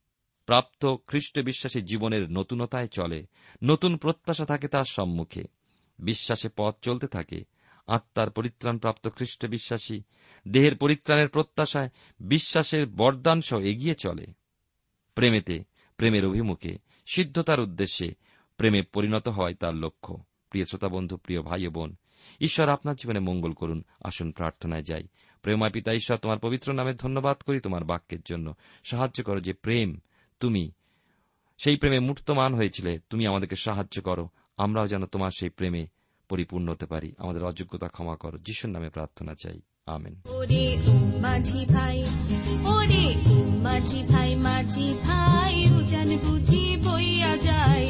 প্রাপ্ত 0.47 0.97
খ্রিস্ট 1.07 1.41
বিশ্বাসী 1.41 1.81
জীবনের 1.81 2.31
নতুনতায় 2.31 2.87
চলে, 2.87 3.27
নতুন 3.65 3.97
প্রত্যাশা 3.97 4.45
থাকে 4.45 4.69
তার 4.69 4.85
সম্মুখে। 4.85 5.43
বিশ্বাসে 5.99 6.49
পথ 6.57 6.75
চলতে 6.83 7.07
থাকে, 7.07 7.45
আত্মার 7.87 8.31
পরিত্রাণপ্রাপ্ত 8.31 9.09
খ্রিস্ট 9.09 9.47
বিশ্বাসী 9.47 10.03
দেহের 10.49 10.77
পরিত্রাণের 10.77 11.29
প্রত্যাশায় 11.29 11.89
বিশ্বাসের 12.21 12.87
বরদান 12.87 13.41
সহ 13.41 13.59
এগিয়ে 13.59 13.95
চলে। 13.95 14.27
প্রেমেতে, 15.15 15.65
প্রেমের 15.97 16.27
অভিমুখে, 16.27 16.79
সিদ্ধতার 17.07 17.61
উদ্দেশ্যে 17.61 18.15
প্রেমে 18.57 18.83
পরিণত 18.83 19.29
হয় 19.29 19.55
তার 19.55 19.75
লক্ষ্য। 19.75 20.23
প্রিয় 20.51 20.65
শ্রোতা 20.65 20.89
বন্ধু 20.89 21.17
প্রিয় 21.17 21.43
ভাই 21.43 21.69
বোন, 21.69 21.97
ঈশ্বর 22.41 22.69
আপনার 22.69 22.95
জীবনে 22.95 23.21
মঙ্গল 23.21 23.53
করুন, 23.53 23.85
আসুন 24.05 24.33
প্রার্থনায় 24.33 24.83
যাই। 24.83 25.03
প্রেমা 25.43 25.69
পিতা, 25.69 25.93
ঈশ্বর, 25.93 26.17
তোমার 26.17 26.39
পবিত্র 26.39 26.73
নামে 26.73 26.95
ধন্যবাদ 26.95 27.37
করি 27.37 27.61
তোমার 27.61 27.85
বাক্যের 27.85 28.19
জন্য। 28.25 28.55
সাহায্য 28.85 29.25
করো 29.25 29.41
যে 29.41 29.53
প্রেম 29.53 29.99
তুমি, 30.41 30.73
সেই 31.59 31.77
প্রেমে 31.77 32.01
মূর্তমান 32.01 32.55
হয়েছিলে, 32.55 32.99
তুমি 33.11 33.27
আমাদেরকে 33.27 33.57
সাহায্য 33.57 34.03
করো। 34.03 34.29
আমরাও 34.57 34.87
যেন 34.87 35.07
তোমার 35.07 35.31
সেই 35.41 35.49
প্রেমে 35.49 35.87
পরিপূর্ণ 36.29 36.69
হতে 36.69 36.87
পারি। 36.87 37.13
আমাদের 37.19 37.45
অযোগ্যতা 37.45 37.89
ক্ষমা 37.89 38.17
করো। 38.17 38.39
যিশুর 38.39 38.71
নামে 38.71 38.91
প্রার্থনা 38.91 39.35
চাই। 39.43 39.61
আমেন। 39.87 40.21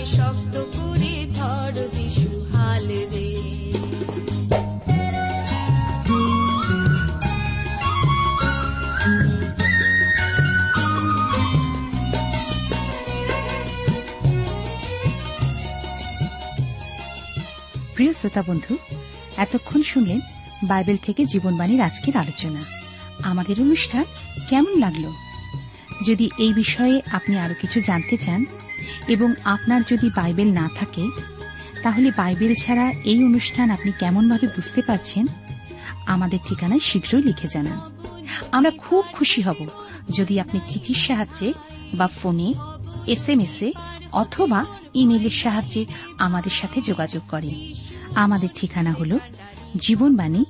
শক্ত 0.06 0.64
করে 0.76 1.30
ধর 1.34 1.88
যিশু। 1.92 2.27
প্রিয় 17.94 18.12
শ্রোতা 18.12 18.42
বন্ধু, 18.42 18.76
এতক্ষণ 19.36 19.82
শুনলেন 19.82 20.20
বাইবেল 20.64 20.96
থেকে 20.96 21.26
জীবনবাণীর 21.26 21.80
আজকের 21.80 22.16
আলোচনা। 22.16 22.64
আমাদের 23.22 23.60
অনুষ্ঠান 23.60 24.04
কেমন 24.50 24.78
লাগল? 24.78 25.12
যদি 26.06 26.30
এই 26.38 26.52
বিষয়ে 26.52 27.02
আপনি 27.12 27.38
আরও 27.38 27.54
কিছু 27.60 27.80
জানতে 27.80 28.16
চান 28.16 28.44
এবং 29.08 29.34
আপনার 29.44 29.82
যদি 29.82 30.10
বাইবেল 30.16 30.52
না 30.52 30.68
থাকে 30.78 31.08
তাহলে 31.88 32.10
বাইবেল 32.16 32.54
ছাড়া 32.54 32.90
এই 32.90 33.24
অনুষ্ঠান 33.24 33.70
আপনি 33.70 33.92
কেমনভাবে 33.98 34.46
বুঝতে 34.46 34.82
পারছেন? 34.82 35.26
আমাদের 36.06 36.38
ঠিকানায় 36.48 36.80
শীঘ্রই 36.80 37.22
লিখে 37.22 37.48
জানান। 37.48 37.78
আমরা 38.52 38.70
খুব 38.70 39.04
খুশি 39.12 39.42
হব 39.42 39.66
যদি 40.16 40.40
আপনি 40.40 40.60
চিঠির 40.68 40.94
সাহায্যে 40.94 41.52
বা 41.94 42.06
ফোনে 42.06 42.54
এস 43.06 43.28
এম 43.28 43.40
এস 43.40 43.62
এ 43.62 43.72
অথবা 44.12 44.66
ইমেলের 44.94 45.30
সাহায্যে 45.30 45.86
আমাদের 46.18 46.50
সাথে 46.50 46.80
যোগাযোগ 46.80 47.22
করেন। 47.30 47.72
আমাদের 48.14 48.48
ঠিকানা 48.56 48.92
হল 48.92 49.18
Jibanbani 49.76 50.44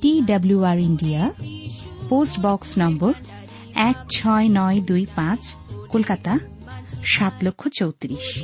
T 0.00 0.20
W R 0.20 0.78
India, 0.78 1.32
post 2.08 2.40
box 2.40 2.78
number 2.78 3.12
এক 3.74 3.96
ছয় 4.10 4.48
নয় 4.50 4.80
দুই 4.80 5.06
পাঁচ, 5.14 5.52
কলকাতা, 5.88 6.38
সাত 7.04 7.32
লক্ষ 7.42 7.68
চৌত্রিশ। 7.68 8.42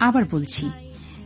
আবার 0.00 0.22
বলছি 0.30 0.70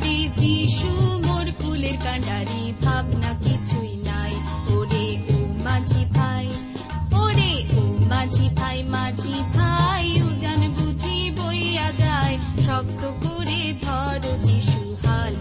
ওরে 0.00 0.18
যিশু 0.42 0.92
মোর 1.26 1.46
কুলের 1.60 1.96
কাণ্ডারি 2.04 2.62
ভাবনা 2.84 3.30
কিছুই 3.44 3.94
নাই। 4.08 4.32
ওরে 4.76 5.06
ও 5.34 5.36
মাঝি 5.66 6.02
ভাই, 6.16 6.46
ওরে 7.22 7.52
ও 7.78 7.82
মাঝি 8.12 8.46
ভাই 8.58 8.78
মাঝি 8.94 9.36
ভাই, 9.56 10.04
উজান 10.28 10.62
বুঝি 10.76 11.16
বইয়া 11.38 11.88
যায়। 12.02 12.34
শক্ত 12.66 13.02
করে 13.24 13.62
ধরো 13.84 14.32
যিশু 14.46 14.80
হাল 15.02 15.39